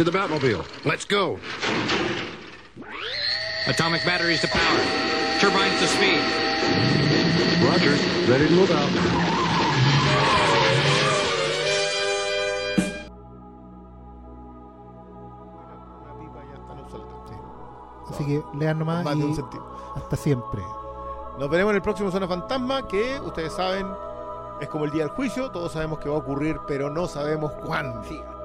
[0.00, 0.64] To the Batmobile.
[0.86, 1.38] Let's go.
[3.66, 4.80] Atomic batteries to power.
[5.38, 6.22] Turbines to speed.
[7.68, 7.92] Roger.
[8.26, 8.88] Ready to move out.
[18.08, 18.14] Sí.
[18.14, 19.92] Así que lean nomás Más de un y sentido.
[19.96, 20.62] hasta siempre.
[21.38, 23.86] Nos veremos en el próximo Zona Fantasma, que ustedes saben
[24.62, 25.50] es como el día del juicio.
[25.50, 28.00] Todos sabemos que va a ocurrir, pero no sabemos cuándo.
[28.00, 28.39] Mr.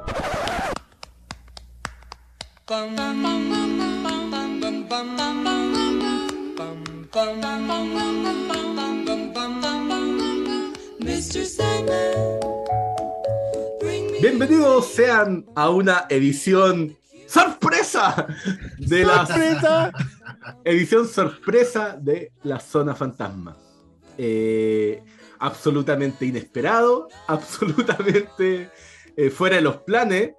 [14.20, 16.98] Bienvenidos sean a una edición
[17.28, 18.26] sorpresa
[18.80, 19.92] de la ¡Sorpresa!
[20.64, 23.56] edición sorpresa de la zona fantasma.
[24.18, 25.04] Eh,
[25.38, 28.72] absolutamente inesperado, absolutamente
[29.16, 30.32] eh, fuera de los planes.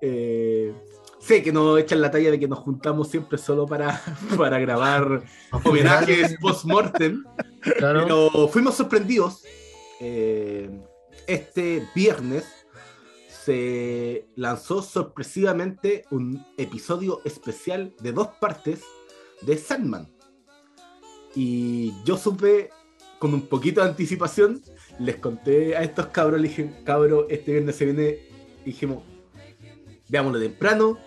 [0.00, 0.72] Eh,
[1.24, 4.00] sé que nos echan la talla de que nos juntamos siempre solo para,
[4.36, 5.22] para grabar
[5.64, 7.24] homenajes post-mortem,
[7.78, 8.02] Claro.
[8.02, 9.42] pero fuimos sorprendidos.
[10.00, 10.68] Eh,
[11.26, 12.44] este viernes
[13.44, 18.82] se lanzó sorpresivamente un episodio especial de dos partes
[19.42, 20.08] de Sandman.
[21.34, 22.70] Y yo supe
[23.18, 24.60] con un poquito de anticipación,
[24.98, 28.18] les conté a estos cabros, les dije, cabro, este viernes se viene,
[28.64, 29.02] dijimos,
[30.08, 30.98] veámoslo temprano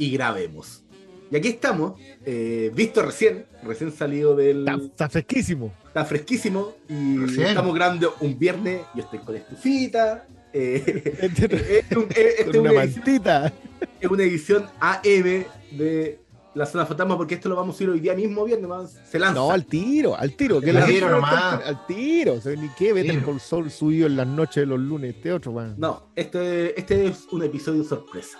[0.00, 0.82] y grabemos.
[1.30, 4.66] Y aquí estamos, eh, visto recién, recién salido del...
[4.66, 5.72] Está, está fresquísimo.
[5.86, 7.46] Está fresquísimo y Recién.
[7.48, 8.80] estamos grabando un viernes.
[8.96, 10.26] Yo estoy con estufita.
[10.52, 13.52] eh, Este- es, un- es- es Con una una, edición, mantita.
[14.00, 16.18] es una edición AM de
[16.54, 18.68] la zona fantasma porque esto lo vamos a ir hoy día mismo viernes.
[18.68, 19.34] más, Se lanza.
[19.38, 20.60] No, al tiro, al tiro.
[20.60, 21.64] Que Al la tiro nomás.
[21.64, 22.34] Al tiro.
[22.34, 25.14] O sea, ni qué, vete el sol subido en las noches de los lunes.
[25.14, 25.76] Este otro, weón.
[25.78, 28.36] No, este, este es un episodio sorpresa.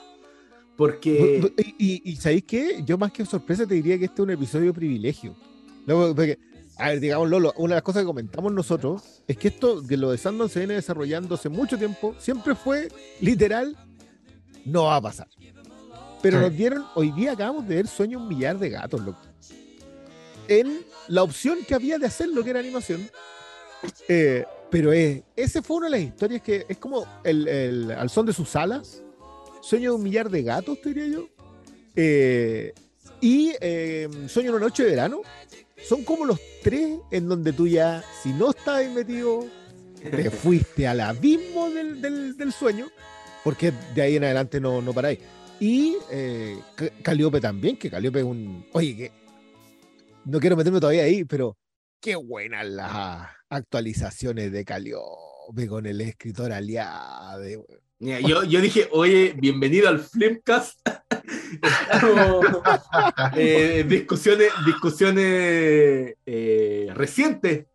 [0.81, 1.53] Porque.
[1.79, 2.83] Y, y, y ¿sabéis qué?
[2.87, 5.37] Yo más que sorpresa te diría que este es un episodio privilegio.
[5.87, 6.39] No, porque,
[6.79, 9.99] a ver, digamos, Lolo, una de las cosas que comentamos nosotros es que esto, que
[9.99, 12.89] lo de Sandman se viene desarrollando hace mucho tiempo, siempre fue
[13.21, 13.77] literal,
[14.65, 15.29] no va a pasar.
[16.23, 16.45] Pero Sí.
[16.47, 19.21] nos dieron, hoy día acabamos de ver Sueño un millar de gatos, loco.
[20.49, 23.07] En la opción que había de hacer lo que era animación.
[24.09, 28.09] Eh, pero es, ese fue una de las historias que es como el, el- al
[28.09, 29.03] son de sus alas.
[29.61, 31.29] Sueño de un millar de gatos, te diría yo.
[31.97, 32.73] Eh,
[33.21, 35.21] y eh, Sueño de una noche de verano.
[35.83, 39.47] Son como los tres en donde tú ya, si no estabas metido,
[40.03, 42.89] te fuiste al abismo del, del- del sueño,
[43.43, 45.19] porque de ahí en adelante no, no paráis.
[45.59, 48.67] Y eh, Ca- Calíope también, que Calíope es un.
[48.73, 49.13] Oye, que.
[50.27, 51.57] No quiero meterme todavía ahí, pero
[51.99, 57.59] qué buenas las actualizaciones de Calíope con el escritor Aliade.
[58.01, 60.81] Yo, yo dije, oye, bienvenido al Flimcast.
[61.93, 62.47] Estamos,
[63.37, 67.67] eh, discusiones discusiones eh, recientes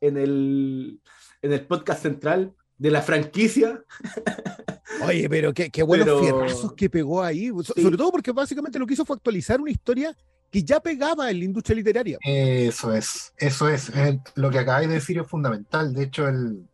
[0.00, 1.00] en el,
[1.42, 3.82] en el podcast central de la franquicia.
[5.02, 7.48] Oye, pero qué, qué buenos Pero- fierrazos que pegó ahí.
[7.48, 7.82] So- Sí.
[7.82, 10.14] Sobre todo porque básicamente lo que hizo fue actualizar una historia
[10.50, 12.18] que ya pegaba en la industria literaria.
[12.22, 13.88] Eso es, eso es.
[13.94, 15.94] Eh, lo que acabáis de decir es fundamental.
[15.94, 16.66] De hecho, el.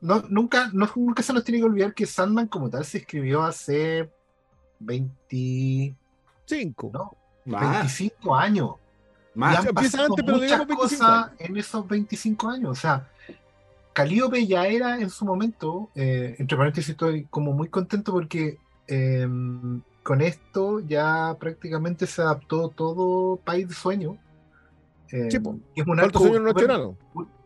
[0.00, 3.42] No, nunca, no- nunca se nos tiene que olvidar que Sandman como tal se escribió
[3.42, 4.10] hace
[4.78, 5.94] 20,
[6.46, 6.90] Cinco.
[6.92, 8.70] no, Más, 25 años.
[9.34, 9.58] Y más.
[9.58, 11.40] han empieza pasado antes, pero muchas digamos 25 cosas años.
[11.40, 12.70] en esos 25 años.
[12.70, 13.08] O sea,
[13.92, 19.28] Calíope ya era en su momento, eh, entre paréntesis, estoy como muy contento porque eh,
[20.02, 24.16] con esto ya prácticamente se adaptó todo País de Sueño.
[25.12, 25.38] Eh, Sí,
[26.20, 26.42] que es un.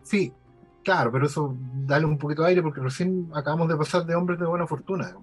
[0.03, 0.33] Sí,
[0.85, 1.57] claro, pero eso
[1.87, 5.17] dale un poquito de aire porque recién acabamos de pasar de hombres de buena fortuna.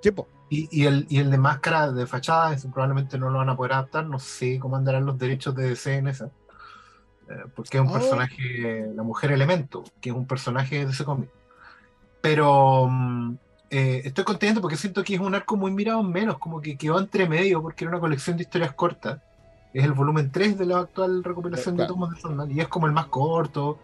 [0.00, 0.26] Chepo.
[0.50, 3.56] Y, y el, y el de máscara de fachada, eso probablemente no lo van a
[3.56, 4.06] poder adaptar.
[4.06, 6.26] No sé cómo andarán los derechos de DC en esa.
[7.28, 7.92] Eh, porque es un Oh.
[7.94, 11.28] personaje, la mujer elemento, que es un personaje de ese cómic.
[12.20, 13.34] Pero mm,
[13.70, 16.76] eh, estoy contento porque siento que es un arco muy mirado en menos, como que
[16.76, 19.20] quedó entre medio porque era una colección de historias cortas.
[19.74, 21.88] Es el volumen 3 de la actual recopilación Claro.
[21.88, 23.78] de tomos de Sandman y es como el más corto.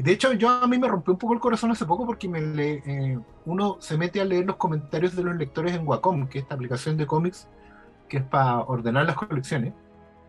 [0.00, 2.26] Y de hecho, yo a mí me rompió un poco el corazón hace poco porque
[2.26, 6.26] me le- eh, uno se mete a leer los comentarios de los lectores en Wacom,
[6.26, 7.46] que es esta aplicación de cómics
[8.08, 9.74] que es para ordenar las colecciones.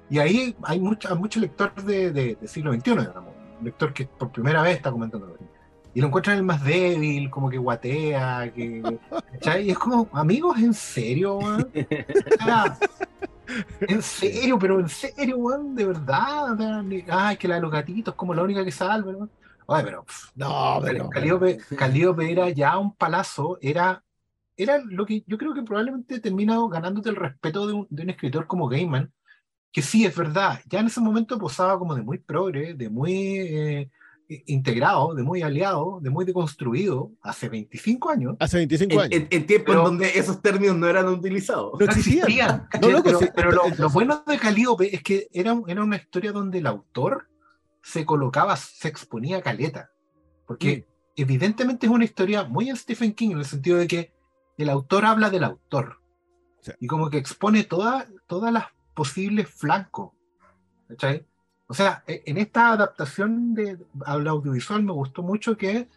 [0.09, 4.05] Y ahí hay mucho, mucho lector de, de- de siglo XXI, digamos, un lector que
[4.07, 5.37] por primera vez está comentando.
[5.93, 8.99] Y lo encuentran el más débil, como que guatea, que.
[9.33, 9.67] ¿cachai?
[9.67, 11.39] Y es como, amigos, ¿en serio,
[13.81, 16.57] en serio, pero en serio, weón, de verdad.
[17.09, 19.27] Ay, que la de los gatitos es como la única que salva.
[19.71, 20.03] Oye, pero.
[20.03, 21.09] pff, No, pero.
[21.09, 24.03] Calíope, Calíope era ya un palazo, era
[24.57, 28.09] era lo que yo creo que probablemente termina ganándote el respeto de un, de un
[28.11, 29.11] escritor como Gaiman,
[29.71, 33.13] que sí, es verdad, ya en ese momento posaba como de muy progre, de muy
[33.39, 33.89] eh,
[34.45, 38.35] integrado, de muy aliado, de muy deconstruido, hace 25 años.
[38.39, 39.11] Hace 25 En, años.
[39.13, 41.71] en- en tiempos Pero- en donde esos términos no eran utilizados.
[41.79, 42.67] No existían.
[42.81, 46.31] No, loco, pero pero lo, lo bueno de Calíope es que era, era una historia
[46.33, 47.27] donde el autor
[47.81, 49.91] se colocaba, se exponía a caleta.
[50.47, 54.13] Porque evidentemente es una historia muy en Stephen King, en el sentido de que
[54.57, 55.99] el autor habla del autor.
[56.61, 56.71] Sí.
[56.79, 60.11] Y como que expone toda- todas las posibles flancos.
[60.87, 61.25] ¿cachai?
[61.67, 65.87] O sea, e- en esta adaptación de, al audiovisual me gustó mucho que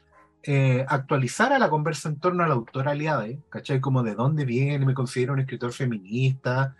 [0.45, 3.81] eh, actualizara la conversa en torno al autor aliado, ¿cachai?
[3.81, 6.77] Como de dónde viene, me considero un escritor feminista.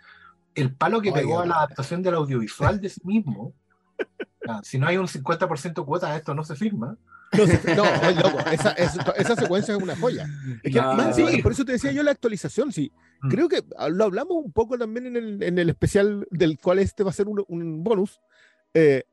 [0.53, 3.53] El palo que Oiga, pegó a la adaptación del audiovisual de sí mismo.
[4.47, 6.95] Ah, si no hay un 50% cuota, esto no se firma.
[7.35, 8.37] No, se- no, es loco.
[8.51, 10.27] Esa, esa- esa secuencia es una joya.
[10.61, 12.91] Es que, No, man, sí, por eso te decía yo la actualización, sí.
[13.23, 13.29] Mm.
[13.29, 17.03] Creo que lo hablamos un poco también en el, en el especial del cual este
[17.03, 18.19] va a ser un, un bonus.
[18.75, 19.03] eh,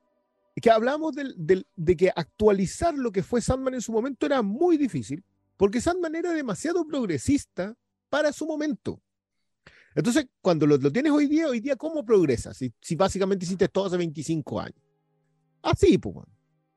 [0.61, 4.43] que hablamos del, del- de que actualizar lo que fue Sandman en su momento era
[4.43, 5.25] muy difícil,
[5.57, 7.75] porque Sandman era demasiado progresista
[8.11, 9.01] para su momento.
[9.95, 12.57] Entonces, cuando lo, lo tienes hoy día, hoy día, ¿cómo progresas?
[12.57, 14.81] Si, si básicamente hiciste todo hace 25 años.
[15.63, 16.33] Así, pues, bueno.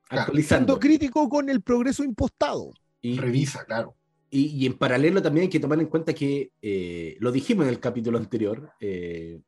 [0.08, 0.74] Actualizando.
[0.74, 2.72] siendo crítico con el progreso impostado.
[3.00, 3.96] Y- Revisa, claro.
[4.30, 7.70] Y, y en paralelo también hay que tomar en cuenta que, eh, lo dijimos en
[7.70, 9.40] el capítulo anterior, eh,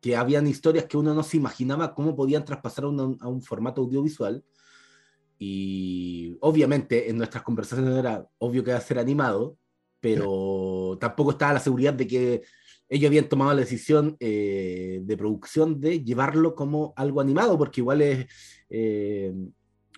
[0.00, 3.42] que habían historias que uno no se imaginaba cómo podían traspasar a un, a un
[3.42, 4.44] formato audiovisual.
[5.38, 9.58] Y obviamente en nuestras conversaciones era obvio que iba a ser animado,
[10.00, 12.42] pero tampoco estaba la seguridad de que
[12.88, 18.02] ellos habían tomado la decisión eh, de producción de llevarlo como algo animado, porque igual
[18.02, 18.26] es,
[18.70, 19.32] eh,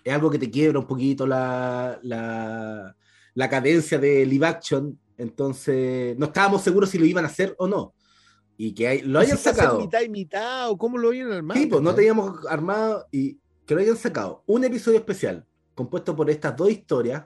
[0.03, 2.95] es algo que te quiebra un poquito la, la,
[3.35, 7.67] la cadencia de live action, entonces no estábamos seguros si lo iban a hacer o
[7.67, 7.93] no.
[8.57, 9.79] Y que hay- lo hayan Si sacado.
[9.79, 11.59] mitad y mitad, o cómo lo habían armado.
[11.59, 15.45] Sí, pues no teníamos armado y que lo hayan sacado un episodio especial
[15.75, 17.23] compuesto por estas dos historias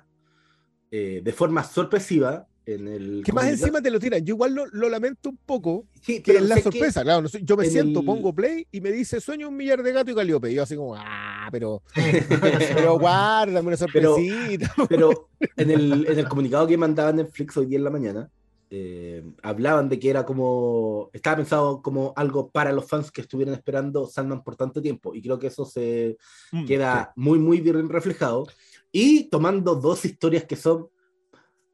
[0.91, 3.21] eh, de forma sorpresiva en el.
[3.25, 4.23] Que más encima te lo tiran.
[4.25, 7.03] Yo igual lo, lo lamento un poco, Sí, que pero es la sé que- sorpresa.
[7.03, 9.91] Claro, yo me en siento, el- pongo play y me dice sueño un millar de
[9.91, 10.51] gato y caliope.
[10.51, 12.19] Y yo así como, ah, pero, pero
[12.75, 14.73] pero guárdame una sorpresita.
[14.89, 18.29] Pero en el, en el comunicado que mandaba Netflix hoy día en la mañana,
[18.75, 23.53] eh, hablaban de que era como, estaba pensado como algo para los fans que estuvieran
[23.53, 25.13] esperando Sandman por tanto tiempo.
[25.13, 26.17] Y creo que eso se
[26.51, 28.47] Mm, queda muy, muy bien reflejado.
[28.91, 30.87] Y tomando dos historias que son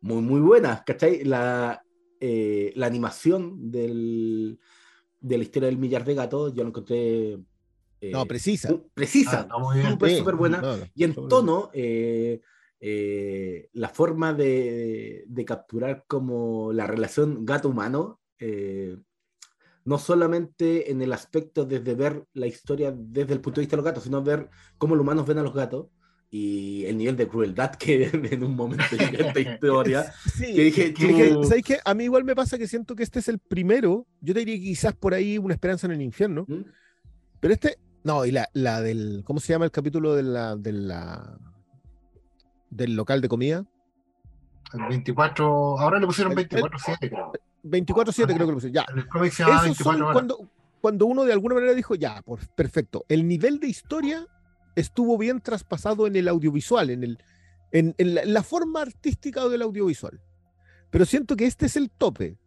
[0.01, 1.24] muy, muy buenas, ¿cachai?
[1.24, 1.84] La,
[2.19, 4.60] eh, la animación del,
[5.19, 7.34] de la historia del millar de gatos, yo lo encontré...
[8.01, 8.74] eh, No, precisa.
[8.94, 9.57] precisa, Ah,
[9.92, 10.62] súper, súper buena.
[10.62, 12.40] no, no, Y en tono, eh,
[12.80, 18.98] eh, la forma de, de capturar como la relación gato-humano, eh,
[19.86, 23.81] no solamente en el aspecto desde ver la historia desde el punto de vista de
[23.81, 25.88] los gatos, sino ver cómo los humanos ven a los gatos
[26.31, 30.13] y el nivel de crueldad que en un momento llega esta historia.
[30.35, 31.79] Sí, que dije, que- tú- ¿sabes qué?
[31.83, 34.05] A mí igual me pasa que siento que este es el primero.
[34.21, 36.45] Yo te diría que quizás por ahí una esperanza en el infierno.
[36.47, 36.61] ¿Mm?
[37.39, 40.71] Pero este, no, y la, la del, ¿cómo se llama el capítulo de la, de
[40.73, 41.37] la,
[42.69, 43.65] del local de comida?
[44.73, 47.31] El 24, ahora le pusieron El- el- 24-7, creo.
[47.63, 48.71] 24-7 creo que lo puse.
[48.71, 51.95] Ya, el cómic se llama Esos 24 son cuando, cuando uno de alguna manera dijo,
[51.95, 54.27] ya, por, perfecto, el nivel de historia
[54.79, 57.19] estuvo bien traspasado en el audiovisual, en, el,
[57.71, 60.19] en, en la, forma artística del audiovisual.
[60.89, 62.38] Pero siento que este es el tope.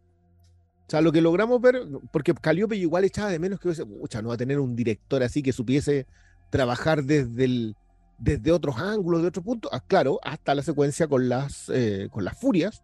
[0.87, 4.21] O sea, lo que logramos ver, porque Calliope igual echaba de menos que hubiese, mucha,
[4.21, 6.07] no va a tener un director así que supiese
[6.49, 7.75] trabajar desde el
[8.19, 12.23] desde otros ángulos, de otros puntos, ah, claro, hasta la secuencia con las, eh, con
[12.23, 12.83] las furias,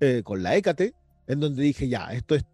[0.00, 0.94] eh, con la Hécate,
[1.26, 2.44] en donde dije, ya, esto es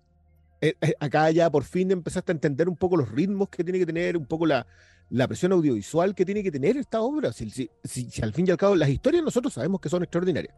[0.62, 3.86] eh, acá ya por fin empezaste a entender un poco los ritmos que tiene que
[3.86, 4.66] tener, un poco la,
[5.10, 7.32] la presión audiovisual que tiene que tener esta obra.
[7.32, 10.02] Si, si- si- si al fin y al cabo las historias nosotros sabemos que son
[10.02, 10.54] extraordinarias.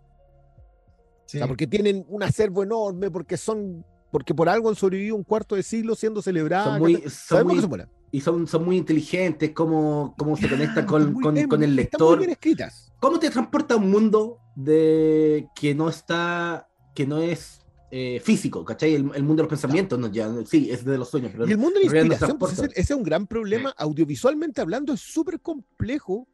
[1.27, 1.39] Sí.
[1.39, 5.25] O sea, porque tienen un acervo enorme, porque son, porque por algo han sobrevivido un
[5.25, 6.67] cuarto de siglo siendo celebradas.
[6.75, 7.89] Son muy, sabemos muy- que son buenas.
[8.11, 11.79] y son, son muy inteligentes, cómo, cómo se conecta Ah, con, con- bien, con el
[11.79, 12.19] Están muy lector.
[12.19, 12.93] bien escritas.
[13.01, 17.62] ¿Cómo te transporta a un mundo de que no está, que no es
[17.95, 18.95] eh, físico, ¿cachai?
[18.95, 21.53] El, el mundo de los pensamientos, no, ya, sí, es de los sueños, pero Y
[21.53, 23.75] el mundo de la inspiración, pues, ese, es un gran problema.
[23.77, 26.27] Audiovisualmente hablando, es súper complejo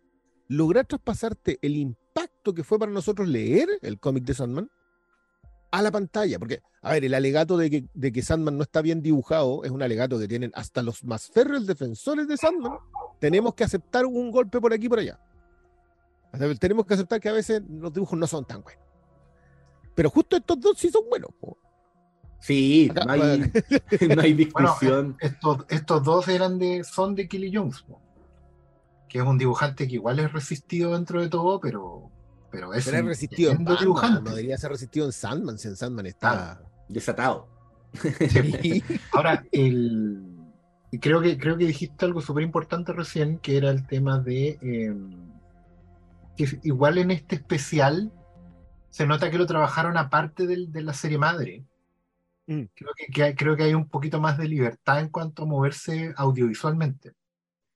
[0.47, 4.71] lograr traspasarte el impacto que fue para nosotros leer el cómic de Sandman
[5.73, 6.39] a la pantalla.
[6.39, 9.73] Porque, a ver, el alegato de que, de que Sandman no está bien dibujado es
[9.73, 12.79] un alegato que tienen hasta los más férreos defensores de Sandman.
[13.19, 15.19] Tenemos que aceptar un golpe por aquí y por allá.
[16.33, 18.88] O sea, tenemos que aceptar que a veces los dibujos no son tan buenos.
[19.99, 21.31] Pero justo estos dos sí son buenos.
[21.41, 21.59] po.
[22.41, 23.21] Sí, Acá- no hay,
[24.15, 25.17] no hay Bueno, discusión.
[25.19, 28.01] estos, estos dos eran de, son de Killy Jones, po,
[29.09, 32.13] que es un dibujante que igual es resistido dentro de todo, pero,
[32.53, 34.23] pero es Pero es un resistido en Batman, dibujante.
[34.23, 36.63] no debería ser resistido en Sandman, si en Sandman está.
[36.89, 37.49] Desatado.
[38.63, 38.85] Sí.
[39.13, 40.23] Ahora, el,
[41.01, 44.95] creo, que, creo que dijiste algo súper importante recién, que era el tema de eh,
[46.37, 48.13] que igual en este especial
[48.91, 51.65] se nota que lo trabajaron aparte del- de la serie madre.
[52.47, 52.63] Mm.
[52.75, 55.47] Creo que, que hay, creo que hay un poquito más de libertad en cuanto a
[55.47, 57.13] moverse audiovisualmente.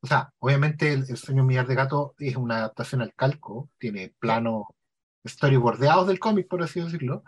[0.01, 4.13] O sea, obviamente el, el sueño millar de gato es una adaptación al calco, tiene
[4.19, 4.65] planos
[5.27, 7.23] storyboardeados del cómic, por así decirlo,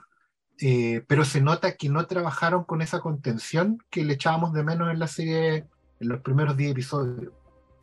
[0.60, 4.90] eh, pero se nota que no trabajaron con esa contención que le echábamos de menos
[4.90, 5.66] en la serie
[6.00, 7.32] en los primeros 10 episodios.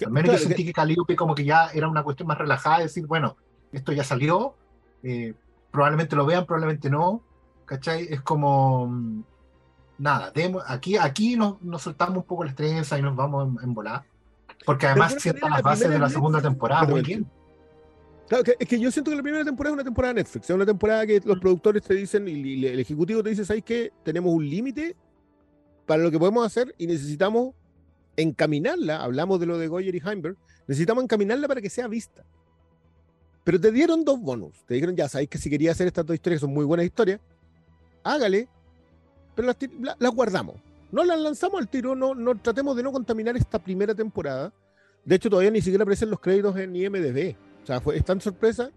[0.04, 2.78] Al menos Claro, yo sentí que Calliope como que ya era una cuestión más relajada,
[2.80, 3.38] de decir, bueno,
[3.72, 4.56] esto ya salió,
[5.04, 5.34] eh,
[5.72, 7.22] probablemente lo vean, probablemente no,
[7.66, 8.08] ¿cachai?
[8.10, 9.24] Es como, mm,
[10.00, 10.32] nada,
[10.68, 14.04] aquí, aquí nos, nos soltamos un poco las trenzas y nos vamos en, en volar,
[14.66, 17.26] porque además sientan las la bases de la segunda temporada muy bien.
[18.28, 20.50] Claro, que- es que yo siento que la primera temporada es una temporada de Netflix,
[20.50, 23.64] es una temporada que los productores te dicen y, y el ejecutivo te dice, ¿sabes
[23.64, 23.92] qué?
[24.04, 24.96] Tenemos un límite
[25.86, 27.54] para lo que podemos hacer y necesitamos
[28.16, 30.38] encaminarla, hablamos de lo de Goyer y Heimberg,
[30.68, 32.24] necesitamos encaminarla para que sea vista.
[33.44, 36.14] Pero te dieron dos bonus, te dijeron, ya sabéis que si quería hacer estas dos
[36.14, 37.20] historias, que son muy buenas historias,
[38.04, 38.48] hágale,
[39.36, 40.58] pero las, la- las guardamos.
[40.92, 44.54] No las lanzamos al tiro, no, no tratemos de no contaminar esta primera temporada.
[45.06, 47.36] De hecho, todavía ni siquiera aparecen los créditos en IMDB.
[47.64, 48.70] O sea, fue es tan sorpresa.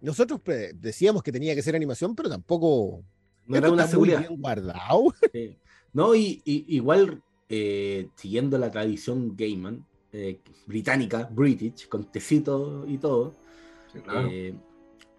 [0.00, 0.40] Nosotros
[0.80, 3.02] decíamos que tenía que ser animación, pero tampoco.
[3.46, 4.20] No era una seguridad.
[4.26, 5.14] bien guardado.
[5.32, 5.56] Sí.
[5.92, 12.96] No, y, y- igual eh, siguiendo la tradición Gaiman, eh, británica, British, con tecito y
[12.98, 13.34] todo,
[13.94, 14.54] eh,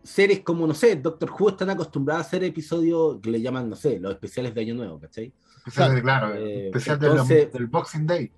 [0.04, 3.76] series como, no sé, Doctor Who están acostumbrados a hacer episodios que le llaman, no
[3.76, 5.32] sé, los especiales de Año Nuevo, ¿cachai?
[5.58, 8.32] Especial, claro, Eh, especial entonces- del, del Boxing Day.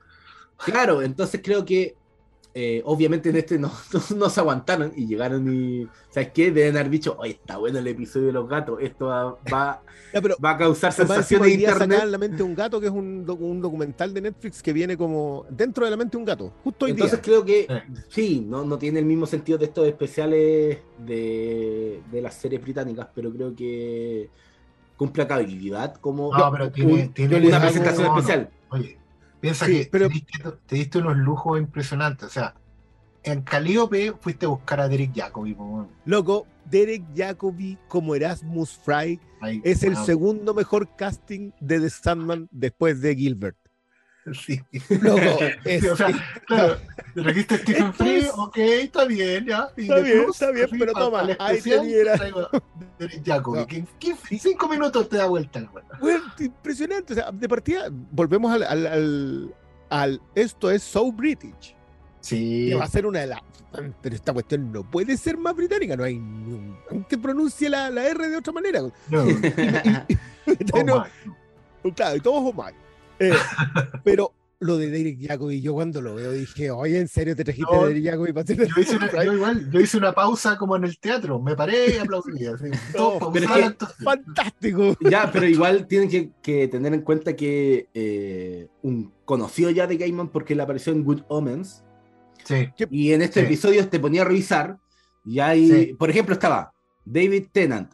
[0.57, 1.95] Claro, entonces creo que
[2.55, 6.51] eh, obviamente en este no, no, no se aguantaron y llegaron y, ¿sabes qué?
[6.51, 9.81] Deben haber dicho, oye, está bueno el episodio de los gatos, esto va, va,
[10.13, 12.09] Ya, pero va a causar sensaciones sacaban internet.
[12.11, 15.45] la mente de un gato, que es un, un documental de Netflix que viene como
[15.49, 16.53] dentro de la mente de un gato.
[16.63, 17.23] Justo hoy Entonces día.
[17.23, 18.01] creo que Sí.
[18.09, 23.07] sí, no, no tiene el mismo sentido de estos especiales de, de las series británicas,
[23.15, 24.29] pero creo que
[24.95, 28.19] cumple cabalidad como No, pero tiene, un- tiene les una presentación no, no.
[28.19, 28.49] especial.
[28.69, 28.97] Oye,
[29.43, 32.27] piensa Sí, que pero- te, diste, te diste unos lujos impresionantes.
[32.27, 32.55] O sea,
[33.23, 35.53] en Calíope fuiste a buscar a Derek Jacobi.
[36.05, 39.19] Loco, Derek Jacobi como Erasmus Fry
[39.65, 43.57] es el segundo mejor casting de The Sandman después de Gilbert.
[44.31, 44.61] Sí.
[45.01, 45.19] Loco,
[45.65, 46.07] es, o sea,
[46.47, 46.77] claro,
[47.13, 49.67] te trajiste Stephen Free, ok, está bien, ya.
[49.75, 52.49] Y Está bien, plus, está bien, pero para- toma, para ahí te traigo a
[52.99, 53.67] Derek Jacobi, No.
[53.67, 55.67] que en 15 cinco minutos te da vuelta el.
[55.99, 57.11] Bueno, impresionante.
[57.13, 59.53] O sea, de partida, volvemos al, al, al-
[59.89, 61.75] al- Esto es So British.
[62.21, 63.41] Sí, Que va a ser una de las.
[64.01, 65.97] Pero esta cuestión no puede ser más británica.
[65.97, 66.15] No hay.
[66.89, 68.81] Aunque pronuncie la, la R de otra manera.
[68.81, 68.93] no,
[70.71, 70.83] oh
[71.83, 72.71] No, claro, y todos oh my.
[73.19, 73.31] Eh,
[74.03, 77.69] pero lo de Derek Jacobi, yo cuando lo veo dije, oye, ¿en serio te trajiste
[77.75, 80.57] No, a Derek Jacobi para hacer Yo hice, una, yo igual, yo hice una pausa
[80.57, 82.45] como en el teatro, me paré y aplaudí.
[82.45, 82.65] Así,
[82.95, 84.05] todo No, pero es pausado que- la actuación.
[84.05, 84.97] Fantástico.
[85.09, 89.97] Ya, pero igual tienen que, que tener en cuenta que eh, un conocido ya de
[89.97, 91.83] Gaiman porque le apareció en Good Omens
[92.45, 93.45] Sí, y en este Sí.
[93.45, 94.77] episodio te ponía a revisar
[95.25, 95.93] y hay, Sí.
[95.97, 96.73] por ejemplo, estaba
[97.05, 97.93] David Tennant,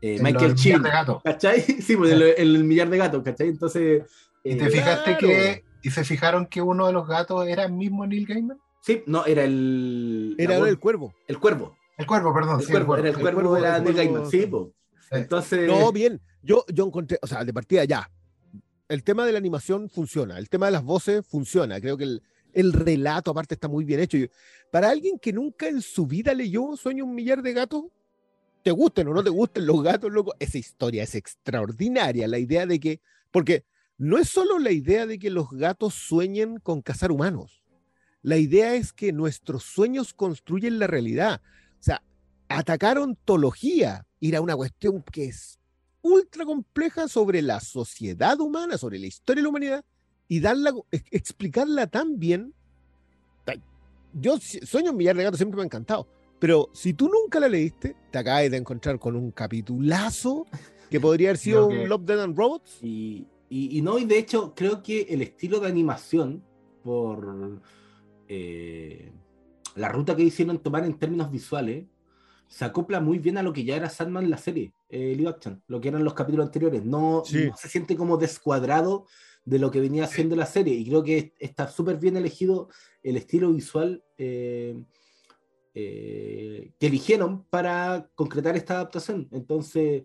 [0.00, 1.20] eh, Michael Chin, millar de gato.
[1.24, 1.60] ¿cachai?
[1.60, 3.48] Sí, pues el, el millar de gatos, ¿cachai?
[3.48, 4.04] Entonces,
[4.44, 5.26] ¿Y eh, te fijaste claro.
[5.26, 8.58] que y se fijaron que uno de los gatos era el mismo Neil Gaiman?
[8.80, 10.34] sí, no, era el...
[10.38, 11.12] Era el cuervo.
[11.26, 11.76] el cuervo.
[11.98, 12.60] El cuervo, perdón.
[12.60, 14.46] El sí, cuervo, era el el cuervo, cuervo, era el Neil cuervo, Gaiman, sí, sí.
[14.46, 14.66] pues.
[15.10, 16.20] Entonces, No, bien.
[16.42, 18.10] Yo, yo encontré, o sea, de partida ya.
[18.88, 20.38] El tema de la animación funciona.
[20.38, 21.80] El tema de las voces funciona.
[21.80, 22.22] Creo que el,
[22.52, 24.16] el relato, aparte, está muy bien hecho.
[24.16, 24.30] Y
[24.70, 27.84] Para alguien que nunca en su vida leyó Sueño un millar de gatos,
[28.66, 32.26] te gusten o no te gusten los gatos, loco, esa historia es extraordinaria.
[32.26, 33.00] La idea de que.
[33.30, 33.64] Porque
[33.96, 37.62] no es solo la idea de que los gatos sueñen con cazar humanos.
[38.22, 41.42] La idea es que nuestros sueños construyen la realidad.
[41.78, 42.02] O sea,
[42.48, 45.60] atacar ontología, ir a una cuestión que es
[46.02, 49.84] ultra compleja sobre la sociedad humana, sobre la historia de la humanidad,
[50.26, 52.52] y darla, ex- explicarla tan bien.
[54.12, 56.08] Yo sueño un millar de gatos, siempre me ha encantado.
[56.38, 60.46] Pero si tú nunca la leíste, te acabas de encontrar con un capitulazo
[60.90, 62.78] que podría haber sido que- un Love, Dead and Robots.
[62.82, 66.42] Y, y- y no, y de hecho, creo que el estilo de animación,
[66.82, 67.60] por
[68.28, 69.12] eh,
[69.76, 71.84] la ruta que hicieron tomar en términos visuales,
[72.48, 75.62] se acopla muy bien a lo que ya era Sandman la serie, eh, live action,
[75.66, 76.84] lo que eran los capítulos anteriores.
[76.84, 77.46] No, Sí.
[77.48, 79.06] no se siente como descuadrado
[79.44, 80.74] de lo que venía haciendo la serie.
[80.74, 82.68] Y creo que está súper bien elegido
[83.02, 84.80] el estilo visual eh,
[85.78, 89.28] eh, que eligieron para concretar esta adaptación.
[89.30, 90.04] Entonces,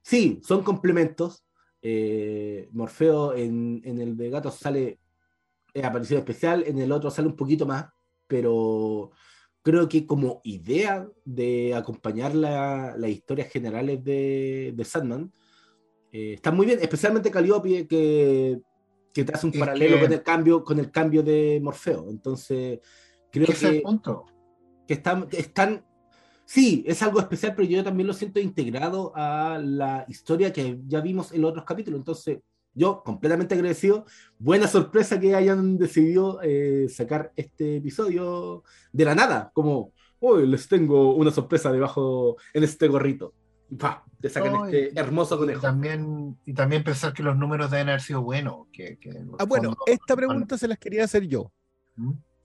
[0.00, 1.44] sí, son complementos.
[1.82, 4.98] Eh, Morfeo en, en el de Gatos sale
[5.74, 7.86] eh, aparición especial, en el otro sale un poquito más,
[8.26, 9.10] pero
[9.60, 15.30] creo que como idea de acompañar la- las historias generales de, de Sandman,
[16.10, 18.60] eh, está muy bien, especialmente Calliope que,
[19.12, 22.08] que te hace un Es paralelo que- con, el cambio, con el cambio de Morfeo.
[22.08, 22.80] Entonces,
[23.30, 24.24] creo Ese es el que, punto.
[24.92, 25.84] Que están, están,
[26.44, 31.00] sí, es algo especial, pero yo también lo siento integrado a la historia que ya
[31.00, 31.98] vimos en los otros capítulos.
[31.98, 32.40] Entonces,
[32.74, 34.04] yo completamente agradecido.
[34.38, 40.68] Buena sorpresa que hayan decidido eh, sacar este episodio de la nada, como, hoy les
[40.68, 43.32] tengo una sorpresa debajo en este gorrito.
[43.70, 44.04] Y ¡pa!
[44.20, 45.60] te sacan No, este y- hermoso Y conejo.
[45.62, 48.66] también, y también pensar que los números deben haber sido buenos.
[48.72, 51.50] Que, que Ah, bueno, fondos- esta pregunta se las quería hacer yo.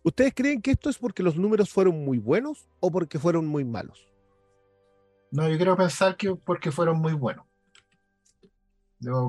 [0.07, 0.09] ¿Mm?
[0.09, 3.65] ¿Ustedes creen que esto es porque los números fueron muy buenos o porque fueron muy
[3.65, 4.07] malos?
[5.31, 7.45] No, yo quiero pensar que porque fueron muy buenos.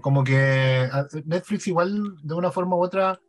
[0.02, 3.20] Como que a- Netflix igual de una forma u otra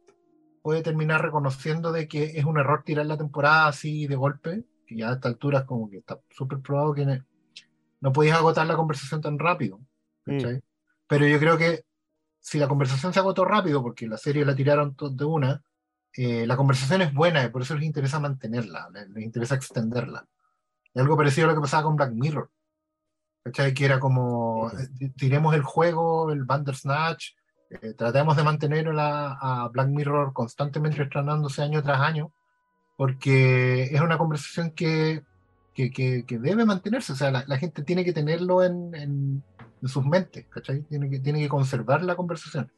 [0.62, 4.98] puede terminar reconociendo de que es un error tirar la temporada así de golpe, que
[4.98, 7.06] ya a esta altura es como que está súper probado que
[8.02, 9.80] no podéis agotar la conversación tan rápido.
[10.24, 10.62] ¿cachai?
[11.08, 11.84] Pero yo creo que
[12.40, 15.64] si la conversación se agotó rápido, porque la serie la tiraron de una,
[16.16, 20.26] eh, la conversación es buena y por eso les interesa mantenerla, les, les interesa extenderla.
[20.94, 22.50] Y algo parecido a lo que pasaba con Black Mirror.
[23.44, 23.74] ¿Cachai?
[23.74, 27.32] Que era como, eh, ti- tiremos el juego, el Bandersnatch,
[27.70, 32.34] eh, tratemos de mantener a, la- a Black Mirror constantemente estrenándose año tras año,
[32.98, 35.24] porque es una conversación que,
[35.74, 39.44] que, que- que debe mantenerse, o sea, la, la gente tiene que tenerlo en, en-
[39.82, 40.82] en sus mentes, ¿cachai?
[40.82, 42.70] Tiene que, tiene que conservar la conversación.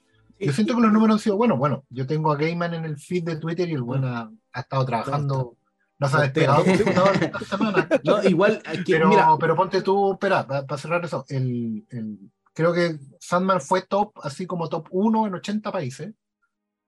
[0.48, 1.58] Yo siento que los números han sido buenos.
[1.58, 4.60] Bueno, yo tengo a Gaiman en el feed de Twitter y el buen ha, ha
[4.60, 5.58] estado trabajando,
[6.00, 7.88] no se ha despegado esta semana.
[8.04, 12.18] No, igual, eh, que, Pero, mira, pero ponte tú, espera, para cerrar eso, el, el-
[12.54, 16.14] creo que Sandman fue top, así como top 1 en 80 países,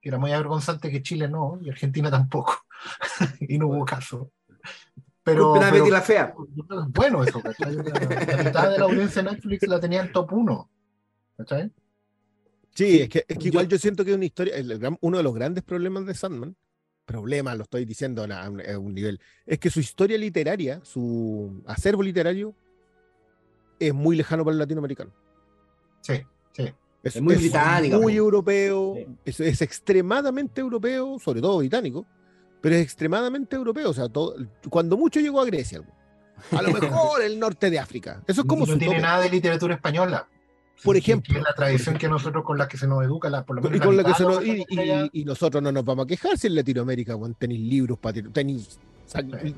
[0.01, 2.55] que era muy avergonzante que Chile no, y Argentina tampoco,
[3.39, 4.31] y no hubo caso.
[5.23, 6.33] Pero, pero- Betty la fea.
[6.89, 7.75] bueno eso, ¿cachai?
[7.75, 10.69] La, la mitad de la audiencia de Netflix la tenía en top 1,
[11.37, 11.71] ¿cachai?
[12.75, 15.23] Sí, es que, es que igual yo siento que es una historia, el uno de
[15.23, 16.55] los grandes problemas de Sandman,
[17.05, 21.61] problemas lo estoy diciendo a un, a un nivel, es que su historia literaria, su
[21.67, 22.55] acervo literario,
[23.79, 25.11] es muy lejano para el latinoamericano.
[26.01, 26.21] Sí,
[26.53, 26.73] sí.
[27.03, 28.17] Es muy británica, Muy po.
[28.19, 29.05] europeo, Sí.
[29.25, 32.05] es, es extremadamente europeo, sobre todo británico,
[32.61, 33.89] pero es extremadamente europeo.
[33.89, 34.35] O sea, todo,
[34.69, 35.81] cuando mucho llegó a Grecia.
[36.51, 38.23] A lo mejor el norte de África.
[38.25, 39.01] Eso es como no su tiene tope.
[39.01, 40.27] nada de literatura española.
[40.83, 41.37] Por ejemplo.
[41.37, 43.77] es la tradición que nosotros con la que se nos educa, la, por lo menos
[43.77, 45.09] Y, con la que mitad se de nos- los y, que hay allá.
[45.13, 47.99] y- y nosotros no nos vamos a quejar si en Latinoamérica bueno, tenéis libros,
[48.33, 48.79] tenéis,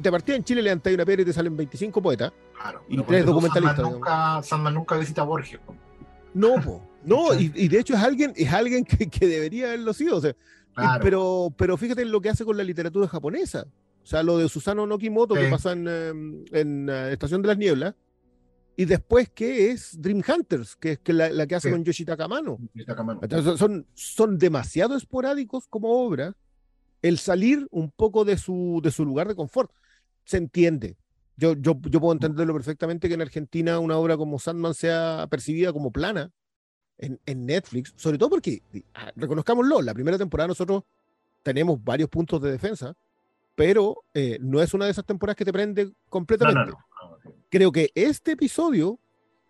[0.02, 2.32] de partida en Chile levantáis una piedra y te salen 25 poetas.
[2.60, 5.60] Claro, y tres documentalistas, Sandman nunca, Sandman nunca visita a Borges.
[6.34, 6.82] No, po.
[7.06, 10.18] no, y, de hecho es alguien, es alguien que, que debería haberlo sido.
[10.18, 10.36] O sea, y-
[10.76, 11.02] Claro.
[11.04, 13.66] pero, pero fíjate en lo que hace con la literatura japonesa.
[14.04, 16.10] O sea, lo de Susano Nokimoto que pasa en, eh,
[16.52, 17.96] en eh, Estación de las Nieblas.
[18.78, 20.76] Y después, ¿qué es Dream Hunters?
[20.76, 21.74] Que es que la, la que hace Sí.
[21.74, 22.58] con Yoshitaka Amano.
[22.76, 23.20] Está Camano.
[23.24, 26.36] Entonces, son, son demasiado esporádicos como obra
[27.02, 29.72] el salir un poco de su, de su lugar de confort.
[30.26, 30.98] Se entiende.
[31.38, 35.72] Yo, yo, yo puedo entenderlo perfectamente que en Argentina una obra como Sandman sea percibida
[35.72, 36.32] como plana
[36.98, 38.62] en, en Netflix, sobre todo porque,
[38.94, 40.84] ah, reconozcámoslo, la primera temporada nosotros
[41.44, 42.96] tenemos varios puntos de defensa,
[43.54, 47.20] pero eh, no es una de esas temporadas que te prende completamente no, no.
[47.26, 47.34] no.
[47.56, 49.00] Creo que este episodio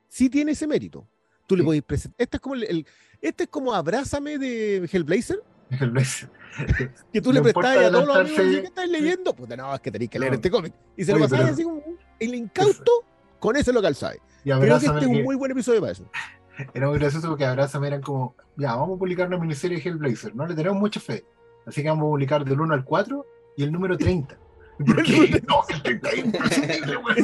[0.08, 1.08] sí tiene ese mérito.
[1.48, 1.65] Tú le Sí.
[1.65, 2.15] podéis presentar.
[2.20, 2.88] Este es como el, el-
[3.20, 5.41] este es como Abrázame de Hellblazer,
[5.72, 6.28] El Blaze.
[7.12, 9.34] que tú No le prestas a todos los amigos ¿qué estás leyendo?
[9.36, 10.36] Puta, no, es que tenéis que leer No.
[10.36, 10.74] este cómic.
[10.96, 11.84] Y se lo Oye, pasáis pero- así como
[12.20, 12.91] el incauto,
[13.39, 14.22] con ese lo calzáis.
[14.44, 16.08] Creo que este es un muy buen episodio para eso.
[16.76, 20.36] era muy gracioso porque Abrázame eran como, ya, vamos a publicar una miniserie de Hellblazer,
[20.36, 21.26] no le tenemos mucha fe.
[21.65, 23.26] Así que vamos a publicar del 1 al 4
[23.58, 24.38] y el número 30.
[24.78, 25.42] ¿Por qué?
[25.48, 26.40] No, que el 30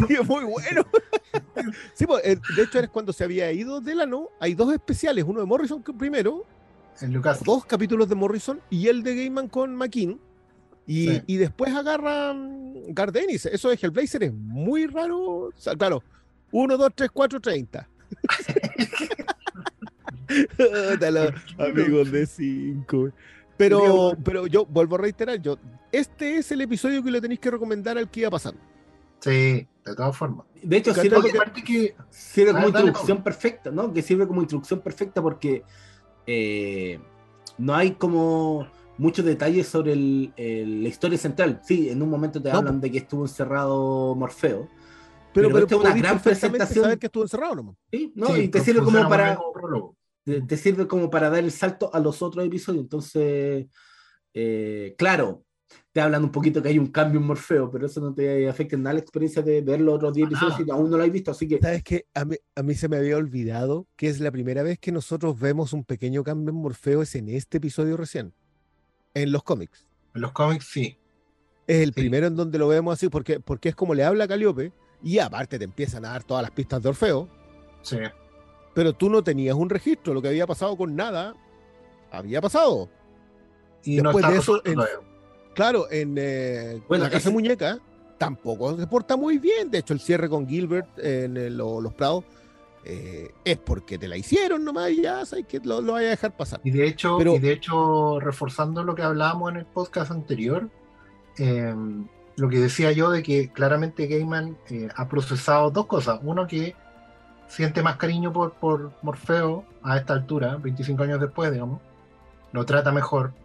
[0.09, 0.85] es muy bueno.
[1.93, 4.29] sí, pues, eh, de hecho, es cuando se había ido de la no.
[4.39, 6.45] Hay dos especiales, uno de Morrison que primero,
[7.01, 7.43] En Lucas.
[7.43, 10.19] dos capítulos de Morrison y el de Gaiman con McKean.
[10.87, 11.21] Y, Sí.
[11.27, 13.45] y después agarra mm, Gardenis.
[13.45, 15.19] Eso de Hellblazer es muy raro.
[15.19, 16.03] O sea, claro,
[16.51, 17.87] 1, 2, 3, 4, 30.
[20.57, 23.09] Puta, los amigos de 5.
[23.69, 25.57] Pero, pero yo vuelvo a reiterar, yo,
[25.91, 28.59] este es el episodio que le tenéis que recomendar al que iba pasando.
[29.19, 29.29] Sí,
[29.85, 30.45] de todas formas.
[30.63, 31.15] De hecho, sirve,
[31.63, 33.93] que como Ah, dale, introducción perfecta, ¿no?
[33.93, 35.63] Que sirve como introducción perfecta porque
[36.27, 36.99] eh,
[37.57, 41.61] no hay como muchos detalles sobre el- el- la historia central.
[41.63, 44.67] Sí, en un momento te No, hablan de que estuvo encerrado Morfeo.
[45.33, 46.83] Pero, Pero pero, esta es una gran presentación.
[46.83, 47.75] saber que estuvo encerrado nomás.
[47.91, 48.11] ¿sí?
[48.15, 48.27] ¿no?
[48.27, 49.95] sí, y te sirve como para como.
[50.23, 52.83] Te, te sirve como para dar el salto a los otros episodios.
[52.83, 53.67] Entonces,
[54.33, 55.43] eh, claro,
[55.93, 58.75] te hablan un poquito que hay un cambio en Morfeo, pero eso no te afecta
[58.75, 61.03] en nada la experiencia de ver los otros 10 Para episodios si aún no lo
[61.03, 61.31] has visto.
[61.31, 62.05] Así que, ¿Sabes qué?
[62.13, 65.39] A mí, a mí se me había olvidado que es la primera vez que nosotros
[65.39, 68.33] vemos un pequeño cambio en Morfeo es en este episodio recién,
[69.13, 69.87] en los cómics.
[70.13, 70.97] En los cómics sí.
[71.67, 72.01] Es el Sí.
[72.01, 75.19] primero en donde lo vemos así, porque, porque es como le habla a Caliope, y
[75.19, 77.29] aparte te empiezan a dar todas las pistas de Orfeo,
[77.81, 77.97] Sí.
[78.73, 81.35] Pero tú no tenías un registro, lo que había pasado con nada,
[82.11, 82.89] había pasado.
[83.83, 84.79] Y Después de eso, en-.
[85.53, 87.79] Claro, en eh, Bueno, la casa ese- de muñeca
[88.17, 89.69] tampoco se porta muy bien.
[89.71, 92.23] De hecho, el cierre con Gilbert en eh, lo- los Prados
[92.85, 96.11] eh, es porque te la hicieron nomás y ya sabes que lo, lo vaya a
[96.11, 96.61] dejar pasar.
[96.63, 100.69] Y de hecho, Pero- y de hecho, reforzando lo que hablábamos en el podcast anterior,
[101.37, 101.75] eh,
[102.37, 104.57] lo que decía yo de que claramente Gaiman
[104.95, 106.19] ha procesado dos cosas.
[106.23, 106.75] Uno que
[107.51, 111.83] siente más cariño por, por Morfeo a esta altura, 25 años después, digamos,
[112.51, 113.37] lo trata mejor.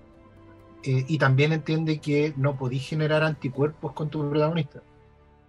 [0.82, 4.80] eh, y también entiende que no podís generar anticuerpos con tu protagonista.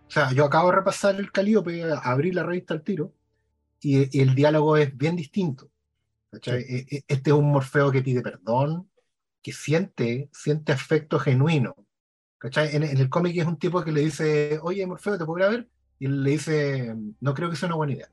[0.10, 3.14] O sea, yo acabo de repasar el Calíope, abrí la revista al tiro,
[3.82, 5.72] y, y el diálogo es bien distinto.
[6.32, 6.62] ¿cachai?
[6.64, 8.92] E- e- Este es un Morfeo que pide perdón,
[9.44, 11.76] que siente, siente afecto genuino.
[12.44, 15.70] En, en el cómic es un tipo que le dice, oye Morfeo, ¿te puedo ver?
[16.00, 18.10] Y le dice, no creo que sea una buena idea.